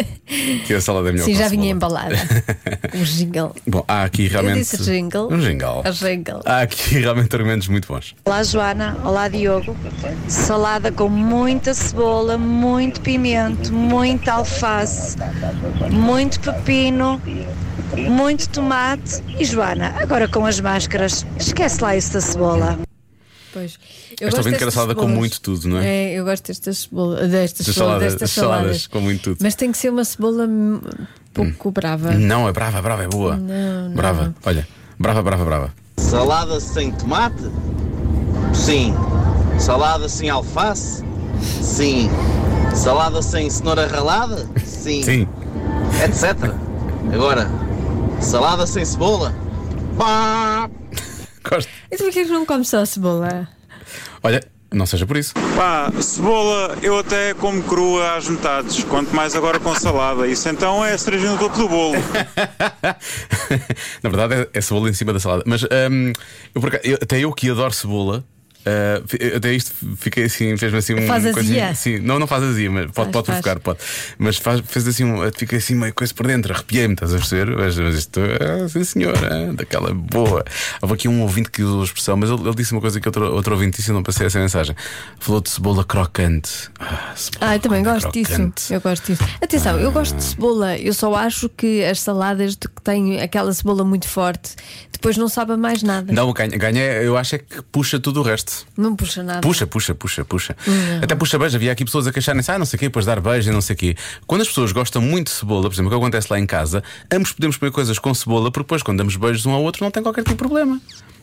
que 0.66 0.72
a 0.72 0.80
salada 0.80 1.10
é 1.10 1.12
melhor 1.12 1.26
Sim, 1.26 1.34
com 1.34 1.38
já 1.38 1.48
vinha 1.48 1.70
embalada. 1.70 2.16
Um 2.94 3.04
jingle. 3.04 3.54
Bom, 3.66 3.84
há 3.86 4.02
aqui 4.04 4.28
realmente. 4.28 4.56
Eu 4.56 4.62
disse 4.62 4.82
jingle. 4.82 5.30
Um 5.30 5.38
jingle. 5.38 5.82
A 5.84 5.90
jingle. 5.90 6.40
Há 6.46 6.62
aqui 6.62 6.94
realmente 7.00 7.34
argumentos 7.36 7.68
muito 7.68 7.88
bons. 7.88 8.14
Olá 8.24 8.42
Joana, 8.42 8.96
olá 9.04 9.28
Diogo. 9.28 9.76
Salada 10.26 10.90
com 10.90 11.08
muita 11.10 11.74
cebola, 11.74 12.38
muito 12.38 13.02
pimento, 13.02 13.74
muita 13.74 14.32
alface, 14.32 15.16
muito 15.90 16.40
pepino, 16.40 17.20
muito 17.96 18.48
tomate 18.48 19.22
e 19.38 19.44
Joana, 19.44 19.94
agora 20.00 20.28
com 20.28 20.44
as 20.46 20.58
máscaras, 20.60 21.26
esquece 21.38 21.82
lá 21.82 21.96
isso 21.96 22.12
da 22.12 22.20
cebola. 22.20 22.78
Pois. 23.52 23.78
Esta 24.12 24.24
Eu 24.24 24.28
gosto 24.30 24.38
ouvinte 24.38 24.56
quer 24.58 24.64
a 24.64 24.66
destas 24.66 24.74
salada 24.74 24.94
com 24.94 25.06
muito 25.06 25.40
tudo, 25.40 25.68
não 25.68 25.78
é? 25.78 25.86
É, 25.86 26.12
eu 26.14 26.24
gosto 26.24 26.46
destas 26.46 26.78
cebolas, 26.78 27.30
destas, 27.30 27.66
saladas- 27.74 28.00
destas 28.02 28.20
das 28.20 28.30
saladas 28.30 28.60
saladas. 28.62 28.86
com 28.86 29.00
muito 29.00 29.22
tudo. 29.22 29.38
Mas 29.42 29.54
tem 29.54 29.70
que 29.70 29.76
ser 29.76 29.90
uma 29.90 30.04
cebola 30.04 30.46
hum, 30.46 30.80
pouco 31.34 31.70
brava. 31.70 32.12
Não, 32.12 32.48
é 32.48 32.52
brava, 32.52 32.80
brava, 32.80 33.02
é 33.04 33.08
boa. 33.08 33.36
Não, 33.36 33.88
não. 33.88 33.94
Brava, 33.94 34.34
olha. 34.46 34.66
Brava, 34.98 35.22
brava, 35.22 35.44
brava. 35.44 35.74
Salada 35.98 36.58
sem 36.60 36.92
tomate? 36.92 37.42
Sim. 38.54 38.94
Salada 39.58 40.08
sem 40.08 40.30
alface? 40.30 41.04
Sim. 41.60 42.08
Salada 42.74 43.20
sem 43.20 43.50
cenoura 43.50 43.86
ralada? 43.86 44.48
Sim. 44.64 45.02
Sim. 45.02 45.28
Etc. 46.02 46.54
Agora, 47.12 47.50
salada 48.20 48.66
sem 48.66 48.84
cebola? 48.84 49.34
Pá! 49.98 50.70
Gosto. 51.48 51.68
Então 51.90 52.06
porquê 52.06 52.24
que 52.24 52.30
não 52.30 52.46
come 52.46 52.64
só 52.64 52.78
a 52.80 52.86
cebola? 52.86 53.48
Olha, 54.22 54.42
não 54.72 54.86
seja 54.86 55.06
por 55.06 55.16
isso. 55.16 55.34
Pá, 55.56 55.90
cebola 56.00 56.76
eu 56.82 56.98
até 56.98 57.34
como 57.34 57.62
crua 57.62 58.16
às 58.16 58.28
metades, 58.28 58.82
quanto 58.84 59.14
mais 59.14 59.34
agora 59.34 59.58
com 59.60 59.74
salada. 59.74 60.26
Isso 60.26 60.48
então 60.48 60.84
é 60.84 60.92
a 60.94 60.98
cereja 60.98 61.30
no 61.30 61.38
topo 61.38 61.56
do 61.58 61.68
bolo. 61.68 61.94
Na 64.02 64.10
verdade 64.10 64.34
é, 64.34 64.48
é 64.58 64.60
cebola 64.60 64.88
em 64.88 64.92
cima 64.94 65.12
da 65.12 65.20
salada. 65.20 65.42
Mas 65.46 65.62
hum, 65.64 66.12
eu- 66.84 66.98
até 67.00 67.20
eu 67.20 67.32
que 67.32 67.50
adoro 67.50 67.72
cebola. 67.74 68.24
Ah, 68.66 69.02
fi- 69.06 69.34
até 69.36 69.52
isto 69.52 69.72
fiquei 69.96 70.24
assim, 70.24 70.56
fez-me 70.56 70.78
assim 70.78 70.94
um 70.94 71.06
Faz 71.06 71.24
azia? 71.24 71.32
coisinha- 71.34 71.74
Sim, 71.74 71.98
não, 71.98 72.18
não 72.18 72.26
faz 72.26 72.42
azia, 72.44 72.70
mas 72.70 72.84
pode, 72.86 72.94
Faz, 72.94 73.08
pode 73.10 73.24
provocar, 73.26 73.60
pode. 73.60 73.78
Mas 74.18 74.36
faz, 74.36 74.60
fez 74.66 74.86
assim, 74.88 75.04
um, 75.04 75.18
fiquei 75.36 75.58
assim 75.58 75.74
meio 75.74 75.92
coisa 75.94 76.12
por 76.14 76.26
dentro, 76.26 76.52
arrepiei-me, 76.52 76.94
estás 76.94 77.12
a 77.14 77.18
perceber? 77.18 77.56
Mas, 77.56 77.76
mas 77.78 77.94
isto, 77.96 78.20
ah, 78.20 78.68
sim 78.68 78.84
senhora, 78.84 79.52
daquela 79.54 79.92
boa. 79.92 80.44
Houve 80.80 80.94
aqui 80.94 81.08
um 81.08 81.22
ouvinte 81.22 81.50
que 81.50 81.62
usou 81.62 81.80
a 81.80 81.84
expressão, 81.84 82.16
mas 82.16 82.30
ele, 82.30 82.40
ele 82.42 82.54
disse 82.54 82.72
uma 82.72 82.80
coisa 82.80 83.00
que 83.00 83.08
outro, 83.08 83.32
outro 83.34 83.52
ouvinte 83.54 83.76
disse 83.78 83.90
e 83.90 83.94
não 83.94 84.02
passei 84.02 84.26
essa 84.26 84.38
mensagem. 84.38 84.74
Falou 85.18 85.40
de 85.40 85.50
cebola 85.50 85.84
crocante. 85.84 86.70
Ah, 86.78 87.12
cebola 87.16 87.50
Ah, 87.52 87.56
eu 87.56 87.60
também 87.60 87.82
gosto 87.82 88.10
disso. 88.12 88.30
crocante. 88.32 88.72
Eu 88.72 88.80
gosto 88.80 89.06
disso. 89.06 89.24
Atenção, 89.42 89.78
eu 89.78 89.90
gosto 89.92 90.16
de 90.16 90.22
cebola. 90.24 90.76
Eu 90.78 90.94
só 90.94 91.14
acho 91.14 91.48
que 91.48 91.84
as 91.84 92.00
saladas 92.00 92.52
de 92.56 92.68
que 92.68 92.80
têm 92.82 93.20
aquela 93.20 93.52
cebola 93.52 93.84
muito 93.84 94.06
forte 94.08 94.54
depois 94.92 95.16
não 95.16 95.28
sabem 95.28 95.56
mais 95.56 95.82
nada. 95.82 96.12
Não, 96.12 96.32
ganha, 96.32 96.56
ganha, 96.56 96.80
eu 97.02 97.16
acho 97.16 97.34
é 97.34 97.38
que 97.38 97.60
puxa 97.72 97.98
tudo 97.98 98.20
o 98.20 98.22
resto. 98.22 98.51
Não 98.76 98.94
puxa 98.96 99.22
nada. 99.22 99.40
Puxa, 99.40 99.66
puxa, 99.66 99.94
puxa, 99.94 100.24
puxa. 100.24 100.56
Não. 100.66 101.02
Até 101.02 101.14
puxa 101.14 101.38
beijo. 101.38 101.56
Havia 101.56 101.72
aqui 101.72 101.84
pessoas 101.84 102.06
a 102.06 102.12
queixarem-se, 102.12 102.50
ah, 102.50 102.58
não 102.58 102.66
sei 102.66 102.76
o 102.76 102.80
quê, 102.80 102.86
depois 102.86 103.06
dar 103.06 103.20
beijo 103.20 103.50
e 103.50 103.52
não 103.52 103.60
sei 103.60 103.74
o 103.74 103.76
quê. 103.76 103.96
Quando 104.26 104.42
as 104.42 104.48
pessoas 104.48 104.72
gostam 104.72 105.02
muito 105.02 105.28
de 105.28 105.34
cebola, 105.34 105.62
por 105.62 105.74
exemplo, 105.74 105.88
o 105.88 105.90
que 105.90 105.96
acontece 105.96 106.28
lá 106.30 106.38
em 106.38 106.46
casa, 106.46 106.82
ambos 107.12 107.32
podemos 107.32 107.56
comer 107.56 107.72
coisas 107.72 107.98
com 107.98 108.12
cebola, 108.14 108.50
porque 108.50 108.64
depois, 108.64 108.82
quando 108.82 108.98
damos 108.98 109.16
beijos 109.16 109.44
um 109.46 109.52
ao 109.52 109.62
outro, 109.62 109.84
não 109.84 109.90
tem 109.90 110.02
qualquer 110.02 110.22
tipo 110.22 110.32
de 110.32 110.38
problema. 110.38 110.80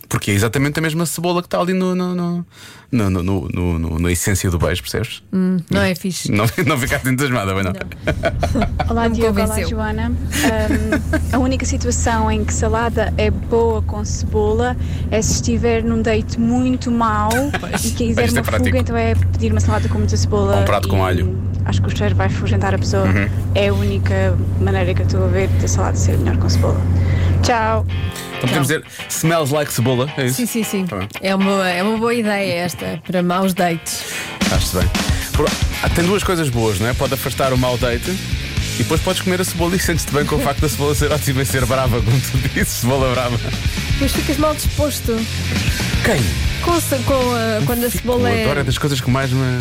Porque 0.09 0.31
é 0.31 0.33
exatamente 0.33 0.79
a 0.79 0.81
mesma 0.81 1.05
cebola 1.05 1.39
que 1.41 1.45
está 1.47 1.59
ali 1.61 1.71
no, 1.73 1.93
no, 1.93 2.15
no, 2.15 2.45
no, 2.91 3.09
no, 3.11 3.23
no- 3.23 3.47
no- 3.49 3.79
no- 3.79 3.99
na 3.99 4.11
essência 4.11 4.49
do 4.49 4.57
beijo, 4.57 4.81
percebes? 4.81 5.21
Hum, 5.31 5.57
não 5.69 5.81
é 5.81 5.93
fixe. 5.93 6.31
Não, 6.31 6.45
não 6.65 6.77
ficaste 6.79 7.07
entusiasmada, 7.07 7.53
bem 7.53 7.63
não. 7.63 7.73
Olá, 8.89 9.03
Não 9.03 9.09
me 9.11 9.15
Diogo. 9.15 9.39
Olá. 9.39 9.61
Joana. 9.63 10.09
Um, 10.11 11.35
a 11.35 11.37
única 11.39 11.63
situação 11.65 12.31
em 12.31 12.43
que 12.43 12.53
salada 12.53 13.13
é 13.17 13.29
boa 13.29 13.81
com 13.83 14.03
cebola 14.03 14.75
é 15.11 15.21
se 15.21 15.33
estiver 15.35 15.83
num 15.83 16.01
date 16.01 16.39
muito 16.39 16.89
mau 16.91 17.29
e 17.83 17.91
quiser 17.91 18.27
é 18.29 18.31
uma 18.31 18.41
prático. 18.41 18.65
fuga, 18.69 18.79
então 18.79 18.97
é 18.97 19.13
pedir 19.15 19.51
uma 19.51 19.61
salada 19.61 19.87
com 19.87 19.99
muita 19.99 20.17
cebola. 20.17 20.55
Ou 20.55 20.61
um 20.63 20.65
prato 20.65 20.87
e 20.87 20.91
com 20.91 21.03
alho. 21.05 21.37
Acho 21.65 21.81
que 21.83 21.87
o 21.93 21.95
cheiro 21.95 22.15
vai 22.15 22.25
afugentar 22.27 22.73
a 22.73 22.79
pessoa. 22.79 23.05
Uhum. 23.05 23.29
É 23.53 23.67
a 23.67 23.73
única 23.73 24.35
maneira 24.59 24.91
que 24.95 25.01
eu 25.01 25.05
estou 25.05 25.23
a 25.25 25.27
ver 25.27 25.47
da 25.49 25.67
salada 25.67 25.95
ser 25.95 26.17
melhor 26.17 26.37
com 26.37 26.49
cebola. 26.49 26.81
Tchau. 27.49 27.83
Então 28.37 28.41
podemos 28.41 28.67
dizer 28.67 28.83
smells 29.09 29.51
like 29.51 29.73
cebola, 29.73 30.07
é 30.17 30.27
isso? 30.27 30.35
Sim, 30.35 30.45
sim, 30.45 30.63
sim. 30.63 30.85
Tá. 30.85 30.99
É 31.19 31.33
uma, 31.33 31.67
é 31.67 31.81
uma 31.81 31.97
boa 31.97 32.13
ideia 32.13 32.53
esta 32.63 33.01
para 33.07 33.23
maus 33.23 33.55
dates. 33.55 34.03
Acho-te 34.55 34.77
bem. 34.77 34.87
Por- 35.33 35.49
ah, 35.81 35.89
tem 35.89 36.05
duas 36.05 36.23
coisas 36.23 36.47
boas, 36.47 36.79
não 36.79 36.87
é? 36.87 36.93
Pode 36.93 37.15
afastar 37.15 37.51
o 37.51 37.57
mau 37.57 37.75
date 37.79 38.11
e 38.75 38.83
depois 38.83 39.01
podes 39.01 39.21
comer 39.23 39.41
a 39.41 39.43
cebola 39.43 39.75
e 39.75 39.79
sentes-te 39.79 40.11
bem 40.13 40.25
com 40.27 40.35
o 40.35 40.39
facto 40.39 40.59
da 40.61 40.69
cebola 40.69 40.93
ser 40.93 41.11
ótima 41.11 41.41
e 41.41 41.45
ser 41.45 41.65
brava, 41.65 41.99
como 41.99 42.21
tu 42.21 42.37
dizes, 42.53 42.67
cebola 42.67 43.11
brava. 43.13 43.37
Depois 43.93 44.11
ficas 44.11 44.37
mal 44.37 44.53
disposto. 44.53 45.15
Quem? 46.05 46.21
Com, 46.63 46.79
com 47.03 47.13
a- 47.33 47.65
quando 47.65 47.83
a 47.83 47.89
cebola 47.89 48.29
Eu 48.29 48.41
adoro, 48.43 48.59
é 48.59 48.61
é. 48.61 48.63
das 48.63 48.77
coisas 48.77 49.01
que 49.01 49.09
mais 49.09 49.31
me. 49.31 49.59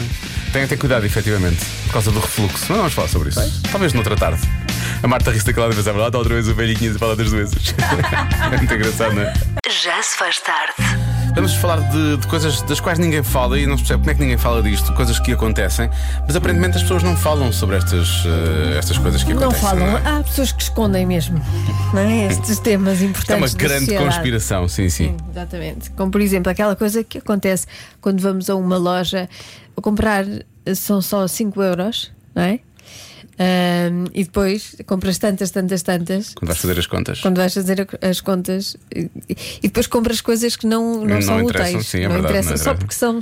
Tenho 0.53 0.65
que 0.67 0.75
ter 0.75 0.77
cuidado, 0.79 1.07
efetivamente, 1.07 1.65
por 1.87 1.95
causa 1.95 2.11
do 2.11 2.21
refluxo. 2.21 2.59
Mas 2.61 2.69
não 2.69 2.77
vamos 2.77 2.93
falar 2.93 3.09
sobre 3.09 3.31
isso. 3.31 3.61
Talvez 3.73 3.95
noutra 3.95 4.15
tarde. 4.15 4.41
A 5.03 5.07
Marta 5.09 5.31
ri-se 5.31 5.47
daquela 5.47 5.69
vez, 5.71 5.87
é 5.87 5.93
verdade, 5.93 6.17
outra 6.17 6.35
vez 6.35 6.49
o 6.49 6.55
velhinho 6.55 6.95
a 6.95 6.99
falar 6.99 7.15
das 7.15 7.31
doenças. 7.31 7.75
é 8.53 8.57
muito 8.57 8.75
engraçado, 8.75 9.15
não 9.15 9.23
é? 9.23 9.33
Já 9.71 10.03
se 10.03 10.17
faz 10.17 10.41
tarde. 10.41 10.75
Vamos 11.35 11.55
falar 11.55 11.77
de, 11.91 12.17
de 12.17 12.27
coisas 12.27 12.63
das 12.63 12.81
quais 12.81 12.99
ninguém 12.99 13.23
fala 13.23 13.57
e 13.61 13.65
não 13.67 13.77
se 13.77 13.83
percebe 13.85 14.01
como 14.01 14.11
é 14.11 14.15
que 14.15 14.21
ninguém 14.21 14.39
fala 14.39 14.61
disto, 14.61 14.93
coisas 14.95 15.21
que 15.21 15.31
acontecem, 15.31 15.89
mas 16.27 16.35
aparentemente 16.35 16.77
as 16.79 16.83
pessoas 16.83 17.03
não 17.05 17.17
falam 17.17 17.53
sobre 17.53 17.77
estas, 17.77 18.25
eh, 18.27 18.77
estas 18.79 18.99
coisas 18.99 19.23
que 19.23 19.33
Não 19.35 19.43
acontecem. 19.43 19.69
falam. 19.69 19.87
não 19.87 19.99
é? 19.99 20.19
Há 20.19 20.23
pessoas 20.25 20.51
que 20.51 20.63
escondem 20.63 21.07
mesmo. 21.07 21.41
Não 21.93 22.01
é? 22.01 22.27
Estes 22.27 22.59
temas 22.59 22.99
Isto 23.03 23.31
é 23.31 23.37
uma 23.37 23.47
importantes. 23.47 23.55
da 23.55 23.59
grande 23.69 23.95
conspiração, 23.97 24.67
sim, 24.67 24.89
sim. 24.89 25.17
Exatamente. 25.31 25.91
Como 25.91 26.11
por 26.11 26.21
exemplo 26.21 26.51
aquela 26.51 26.75
coisa 26.75 27.05
que 27.05 27.19
acontece 27.19 27.67
quando 28.01 28.21
vamos 28.21 28.51
a 28.51 28.57
uma 28.57 28.77
loja 28.79 29.29
a 29.77 29.81
comprar 29.81 30.25
eh, 30.27 30.75
são 30.75 31.01
só 31.01 31.29
5 31.29 31.63
euros, 31.63 32.11
não 32.35 32.43
é? 32.43 32.59
Ahm, 33.39 34.07
e 34.15 34.25
depois 34.25 34.75
compras 34.87 35.17
tantas, 35.19 35.51
tantas, 35.51 35.83
tantas. 35.83 36.35
Quando 36.35 36.49
vais 36.49 36.59
fazer 36.61 36.79
as 36.79 36.87
contas. 36.87 37.21
Quando 37.21 37.37
vais 37.37 37.55
fazer 37.55 37.87
as 38.03 38.21
contas 38.21 38.77
e, 38.95 39.09
e 39.29 39.69
depois 39.69 39.87
compras 39.87 40.21
coisas 40.21 40.57
que 40.57 40.67
não, 40.67 41.01
não, 41.01 41.07
Não 41.07 41.23
são 41.23 41.45
úteis. 41.45 41.87
sim, 41.87 41.99
é 42.01 42.09
não 42.09 42.15
verdade, 42.15 42.33
interessam, 42.39 42.51
não 42.51 42.57
só 42.59 42.63
interessa. 42.73 42.75
porque 42.75 42.95
são. 42.95 43.21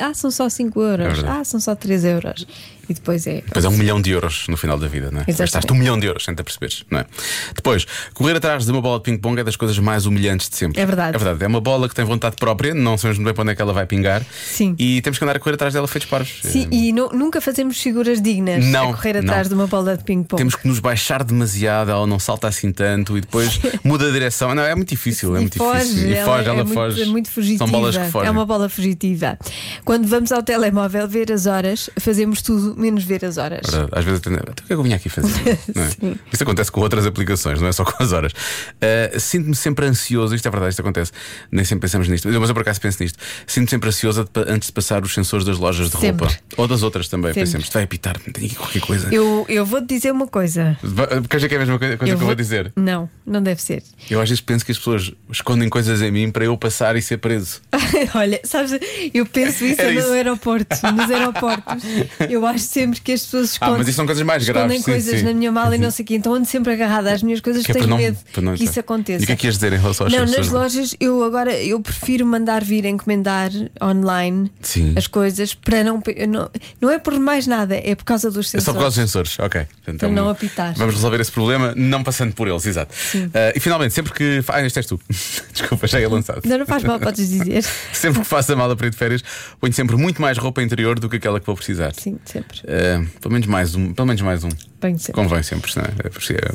Ah, 0.00 0.14
são 0.14 0.30
só 0.30 0.48
5 0.48 0.80
euros. 0.80 1.22
É 1.24 1.28
ah, 1.28 1.44
são 1.44 1.58
só 1.60 1.74
3 1.74 2.04
euros. 2.04 2.46
E 2.88 2.94
depois 2.94 3.26
é. 3.26 3.42
Depois 3.42 3.64
é 3.64 3.68
um 3.68 3.76
milhão 3.76 4.00
de 4.00 4.10
euros 4.10 4.46
no 4.48 4.56
final 4.56 4.78
da 4.78 4.86
vida, 4.88 5.10
não 5.10 5.20
é? 5.20 5.24
Gastaste 5.32 5.72
um 5.72 5.76
milhão 5.76 5.98
de 5.98 6.06
euros, 6.06 6.24
sem 6.24 6.34
te 6.34 6.42
perceberes, 6.42 6.84
não 6.90 7.00
é? 7.00 7.06
Depois, 7.54 7.86
correr 8.14 8.36
atrás 8.36 8.64
de 8.64 8.72
uma 8.72 8.80
bola 8.80 8.98
de 8.98 9.04
ping-pong 9.04 9.40
é 9.40 9.44
das 9.44 9.56
coisas 9.56 9.78
mais 9.78 10.06
humilhantes 10.06 10.48
de 10.48 10.56
sempre. 10.56 10.80
É 10.80 10.86
verdade. 10.86 11.14
É 11.16 11.18
verdade. 11.18 11.44
É 11.44 11.46
uma 11.46 11.60
bola 11.60 11.88
que 11.88 11.94
tem 11.94 12.04
vontade 12.04 12.36
própria, 12.36 12.74
não 12.74 12.96
sabemos 12.96 13.18
muito 13.18 13.26
bem 13.26 13.34
para 13.34 13.42
onde 13.42 13.52
é 13.52 13.54
que 13.54 13.62
ela 13.62 13.72
vai 13.72 13.86
pingar. 13.86 14.22
Sim. 14.44 14.74
E 14.78 15.00
temos 15.02 15.18
que 15.18 15.24
andar 15.24 15.36
a 15.36 15.38
correr 15.40 15.54
atrás 15.54 15.74
dela 15.74 15.86
feitos 15.86 16.08
paros. 16.08 16.38
Sim, 16.42 16.66
e 16.70 16.92
nu- 16.92 17.10
nunca 17.12 17.40
fazemos 17.40 17.78
figuras 17.80 18.20
dignas 18.22 18.64
Não, 18.64 18.90
a 18.90 18.94
correr 18.94 19.14
não. 19.14 19.20
atrás 19.22 19.48
de 19.48 19.54
uma 19.54 19.66
bola 19.66 19.96
de 19.96 20.04
ping-pong. 20.04 20.38
Temos 20.38 20.54
que 20.54 20.66
nos 20.66 20.78
baixar 20.78 21.22
demasiado, 21.24 21.90
ela 21.90 22.06
não 22.06 22.18
salta 22.18 22.48
assim 22.48 22.72
tanto 22.72 23.16
e 23.16 23.20
depois 23.20 23.60
muda 23.84 24.08
a 24.08 24.10
direção. 24.10 24.54
Não, 24.54 24.62
é 24.62 24.74
muito 24.74 24.88
difícil, 24.88 25.34
é 25.34 25.38
E 25.38 25.40
muito 25.42 25.58
foge, 25.58 25.84
difícil. 25.84 26.08
E 26.08 26.14
ela 26.14 26.24
foge, 26.24 26.44
é 26.44 26.48
ela 26.48 26.64
muito, 26.64 26.74
foge. 26.74 27.02
é 27.02 27.06
muito 27.06 27.30
fugitiva. 27.30 27.64
São 27.64 27.70
bolas 27.72 27.96
que 27.96 28.10
fogem. 28.10 28.28
É 28.28 28.30
uma 28.30 28.46
bola 28.46 28.68
fugitiva. 28.68 29.38
Quando 29.84 30.06
vamos 30.06 30.32
ao 30.32 30.42
telemóvel 30.42 31.06
ver 31.08 31.30
as 31.32 31.46
horas, 31.46 31.90
fazemos 31.98 32.42
tudo 32.42 32.77
menos 32.78 33.04
ver 33.04 33.24
as 33.24 33.36
horas. 33.38 33.68
Verdade. 33.68 33.90
Às 33.92 34.04
vezes 34.04 34.20
até. 34.20 34.30
Então, 34.30 34.42
o 34.52 34.54
que 34.54 34.62
é 34.62 34.66
que 34.66 34.72
eu 34.74 34.82
vinha 34.82 34.96
aqui 34.96 35.08
fazer? 35.08 35.28
É? 35.48 35.56
Sim. 35.90 36.16
Isso 36.32 36.42
acontece 36.42 36.70
com 36.72 36.80
outras 36.80 37.04
aplicações, 37.06 37.60
não 37.60 37.68
é 37.68 37.72
só 37.72 37.84
com 37.84 38.02
as 38.02 38.12
horas. 38.12 38.32
Uh, 38.32 39.18
Sinto-me 39.20 39.54
sempre 39.54 39.86
ansioso, 39.86 40.34
isto 40.34 40.46
é 40.46 40.50
verdade, 40.50 40.70
isto 40.70 40.80
acontece. 40.80 41.12
Nem 41.50 41.64
sempre 41.64 41.82
pensamos 41.82 42.08
nisto, 42.08 42.28
mas 42.28 42.48
eu 42.48 42.54
por 42.54 42.60
acaso 42.62 42.80
penso 42.80 43.02
nisto. 43.02 43.18
Sinto-me 43.46 43.70
sempre 43.70 43.88
ansioso 43.88 44.28
antes 44.46 44.68
de 44.68 44.72
passar 44.72 45.02
os 45.02 45.12
sensores 45.12 45.44
das 45.44 45.58
lojas 45.58 45.90
de 45.90 45.98
Sempre. 45.98 46.26
roupa 46.26 46.38
ou 46.56 46.68
das 46.68 46.82
outras 46.82 47.08
também. 47.08 47.32
Sempre. 47.32 47.46
Pensamos, 47.46 47.68
vai 47.68 47.82
apitar, 47.84 48.18
tem 48.18 48.46
aqui 48.46 48.54
qualquer 48.54 48.80
coisa. 48.80 49.14
Eu, 49.14 49.44
eu 49.48 49.64
vou-te 49.66 49.86
dizer 49.86 50.10
uma 50.12 50.26
coisa. 50.26 50.76
Porque 51.22 51.36
acha 51.36 51.48
que 51.48 51.54
é 51.54 51.56
a 51.56 51.60
mesma 51.60 51.78
coisa, 51.78 51.96
coisa 51.96 52.10
que 52.12 52.14
eu 52.14 52.18
vou 52.18 52.26
vou- 52.28 52.34
dizer? 52.34 52.72
Não, 52.76 53.08
não 53.26 53.42
deve 53.42 53.60
ser. 53.62 53.82
Eu 54.10 54.20
às 54.20 54.28
vezes 54.28 54.40
penso 54.40 54.64
que 54.64 54.72
as 54.72 54.78
pessoas 54.78 55.12
escondem 55.30 55.68
coisas 55.68 56.00
em 56.02 56.10
mim 56.10 56.30
para 56.30 56.44
eu 56.44 56.56
passar 56.56 56.96
e 56.96 57.02
ser 57.02 57.18
preso. 57.18 57.60
Olha, 58.14 58.40
sabes, 58.44 58.72
eu 59.12 59.26
penso 59.26 59.64
isso 59.64 59.80
Era 59.80 59.92
no 59.92 59.98
isso. 60.00 60.12
aeroporto, 60.12 60.76
nos 60.92 61.10
aeroportos. 61.10 61.84
Eu 62.28 62.46
acho 62.46 62.64
sempre 62.68 63.00
que 63.00 63.12
as 63.12 63.22
pessoas 63.22 63.48
Ah, 63.50 63.52
escondem, 63.52 63.78
mas 63.78 63.88
isso 63.88 63.96
são 63.96 64.06
coisas 64.06 64.22
mais 64.24 64.42
escondem 64.42 64.62
graves, 64.68 64.84
sim, 64.84 64.90
coisas 64.92 65.18
sim. 65.20 65.24
na 65.24 65.32
minha 65.34 65.50
mala 65.52 65.74
e 65.74 65.78
não 65.78 65.90
sei 65.90 66.04
o 66.04 66.06
quê. 66.06 66.14
Então 66.16 66.34
ando 66.34 66.46
sempre 66.46 66.72
agarrada 66.72 67.12
às 67.12 67.22
minhas 67.22 67.40
coisas, 67.40 67.64
Que 67.64 67.72
é 67.72 67.74
tenho 67.74 67.86
não- 67.86 67.96
medo 67.96 68.18
não 68.40 68.54
que 68.54 68.64
isso 68.64 68.78
aconteça. 68.78 69.22
E 69.22 69.24
o 69.24 69.26
que 69.26 69.32
é 69.32 69.36
que 69.36 69.46
ias 69.46 69.54
dizer 69.56 69.72
em 69.72 69.78
relação 69.78 70.06
às 70.06 70.12
Não, 70.12 70.20
pessoas? 70.20 70.38
nas 70.38 70.48
lojas 70.52 70.96
eu 71.00 71.22
agora 71.24 71.52
eu 71.60 71.80
prefiro 71.80 72.24
mandar 72.26 72.62
vir 72.64 72.84
encomendar 72.84 73.50
online 73.82 74.50
Sim. 74.62 74.94
as 74.96 75.06
coisas 75.06 75.54
para 75.54 75.82
não, 75.82 76.02
não. 76.28 76.50
Não 76.80 76.90
é 76.90 76.98
por 76.98 77.18
mais 77.18 77.46
nada, 77.46 77.74
é 77.76 77.94
por 77.94 78.04
causa 78.04 78.30
dos 78.30 78.46
É 78.48 78.50
sensores. 78.60 78.64
só 78.64 78.72
por 78.72 78.80
causa 78.80 79.00
dos 79.02 79.10
sensores, 79.10 79.38
ok. 79.38 79.66
Então, 79.86 79.96
Para 79.98 80.10
não 80.10 80.28
apitar. 80.28 80.74
Vamos 80.76 80.94
resolver 80.94 81.20
esse 81.20 81.32
problema 81.32 81.72
não 81.76 82.02
passando 82.02 82.32
por 82.34 82.46
eles, 82.48 82.66
exato. 82.66 82.94
Ah, 83.34 83.52
e 83.54 83.60
finalmente, 83.60 83.94
sempre 83.94 84.12
que. 84.12 84.42
Ah, 84.48 84.62
este 84.64 84.78
és 84.78 84.86
tu. 84.86 85.00
Desculpa, 85.52 85.86
já 85.86 86.00
ia 86.00 86.08
lançado. 86.08 86.42
Não, 86.44 86.58
não 86.58 86.66
faz 86.66 86.82
mal, 86.84 86.98
podes 87.00 87.28
dizer. 87.28 87.64
Sempre 87.92 88.20
que 88.20 88.26
faço 88.26 88.52
a 88.52 88.56
mala 88.56 88.76
para 88.76 88.86
ir 88.86 88.90
de 88.90 88.96
férias, 88.96 89.22
ponho 89.60 89.72
sempre 89.72 89.96
muito 89.96 90.20
mais 90.20 90.36
roupa 90.38 90.62
interior 90.62 90.98
do 90.98 91.08
que 91.08 91.16
aquela 91.16 91.40
que 91.40 91.46
vou 91.46 91.56
precisar. 91.56 91.92
Sim, 91.94 92.18
sempre. 92.24 92.57
Ah, 92.66 93.04
pelo 93.20 93.32
menos 93.32 93.46
mais 93.46 93.74
um. 93.74 93.92
Pelo 93.92 94.06
menos 94.06 94.22
mais 94.22 94.44
um. 94.44 94.50
Sempre. 94.80 95.12
Convém 95.12 95.42
sempre, 95.42 95.72
senão, 95.72 95.86
é, 96.04 96.08
porque 96.08 96.32
é- 96.34 96.54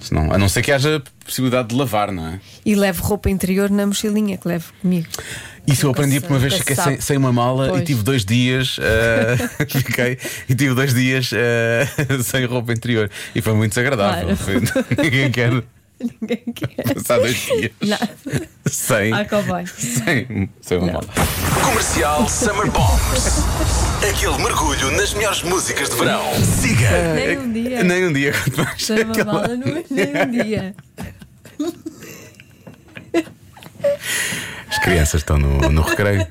senão- 0.00 0.32
a 0.32 0.38
não 0.38 0.48
ser 0.48 0.62
que 0.62 0.72
haja 0.72 1.02
possibilidade 1.24 1.68
de 1.68 1.74
lavar, 1.74 2.10
não 2.10 2.26
é? 2.26 2.40
E 2.64 2.74
levo 2.74 3.02
roupa 3.02 3.30
interior 3.30 3.70
na 3.70 3.86
mochilinha 3.86 4.36
que 4.36 4.48
levo 4.48 4.72
comigo. 4.80 5.06
Isso 5.66 5.86
eu 5.86 5.90
aprendi 5.92 6.18
por 6.20 6.30
uma 6.30 6.38
vez, 6.40 6.54
fiquei 6.54 6.74
se 6.74 6.82
sem, 6.82 7.00
sem 7.00 7.16
uma 7.16 7.32
mala 7.32 7.68
Pois. 7.68 7.82
e 7.82 7.84
tive 7.84 8.02
dois 8.02 8.24
dias. 8.24 8.78
ah, 8.80 9.64
fiquei 9.68 10.18
e 10.48 10.54
tive 10.54 10.74
dois 10.74 10.92
dias 10.92 11.30
ah, 11.32 12.18
sem 12.24 12.44
roupa 12.46 12.72
interior. 12.72 13.08
E 13.34 13.40
foi 13.40 13.52
muito 13.54 13.70
desagradável. 13.72 14.36
Claro. 14.36 14.36
Foi- 14.36 14.60
ninguém 15.04 15.30
quer 15.30 15.62
Ninguém 16.20 16.44
quer. 16.54 16.94
passar 16.94 17.18
dois 17.18 17.36
dias 17.36 17.70
Nada. 17.80 18.10
sem, 18.66 19.12
Ah, 19.12 19.24
cowboy. 19.24 19.64
sem, 19.66 20.48
sem 20.60 20.78
uma 20.78 20.92
mala. 20.94 21.06
Comercial 21.64 22.28
Summer 22.28 22.70
Bombs. 22.70 23.42
Aquele 24.08 24.36
mergulho 24.42 24.90
nas 24.92 25.14
melhores 25.14 25.42
músicas 25.42 25.88
de 25.90 25.96
verão. 25.96 26.22
Siga. 26.60 27.14
Nem 27.14 27.38
um 27.38 27.52
dia. 27.52 27.82
Nem 27.84 28.06
um 28.06 28.12
dia, 28.12 28.32
Sem 28.78 29.02
uma 29.04 29.12
aquela- 29.12 29.32
mala, 29.32 29.56
não 29.56 29.66
é 29.76 29.84
nem 29.90 30.22
um 30.26 30.30
dia. 30.44 30.74
As 34.68 34.78
crianças 34.78 35.20
estão 35.20 35.38
no, 35.38 35.70
no 35.70 35.82
recreio. 35.82 36.26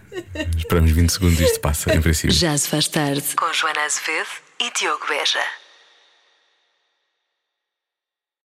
Esperamos 0.58 0.92
20 0.92 1.10
segundos 1.10 1.40
e 1.40 1.44
isto 1.44 1.60
passa, 1.60 1.94
em 1.94 2.02
princípio. 2.02 2.36
Já 2.36 2.58
se 2.58 2.68
faz 2.68 2.88
tarde. 2.88 3.24
Com 3.36 3.52
Joana 3.54 3.82
Azevedo 3.86 4.28
e 4.60 4.72
Diogo 4.80 5.06
Beja. 5.08 5.40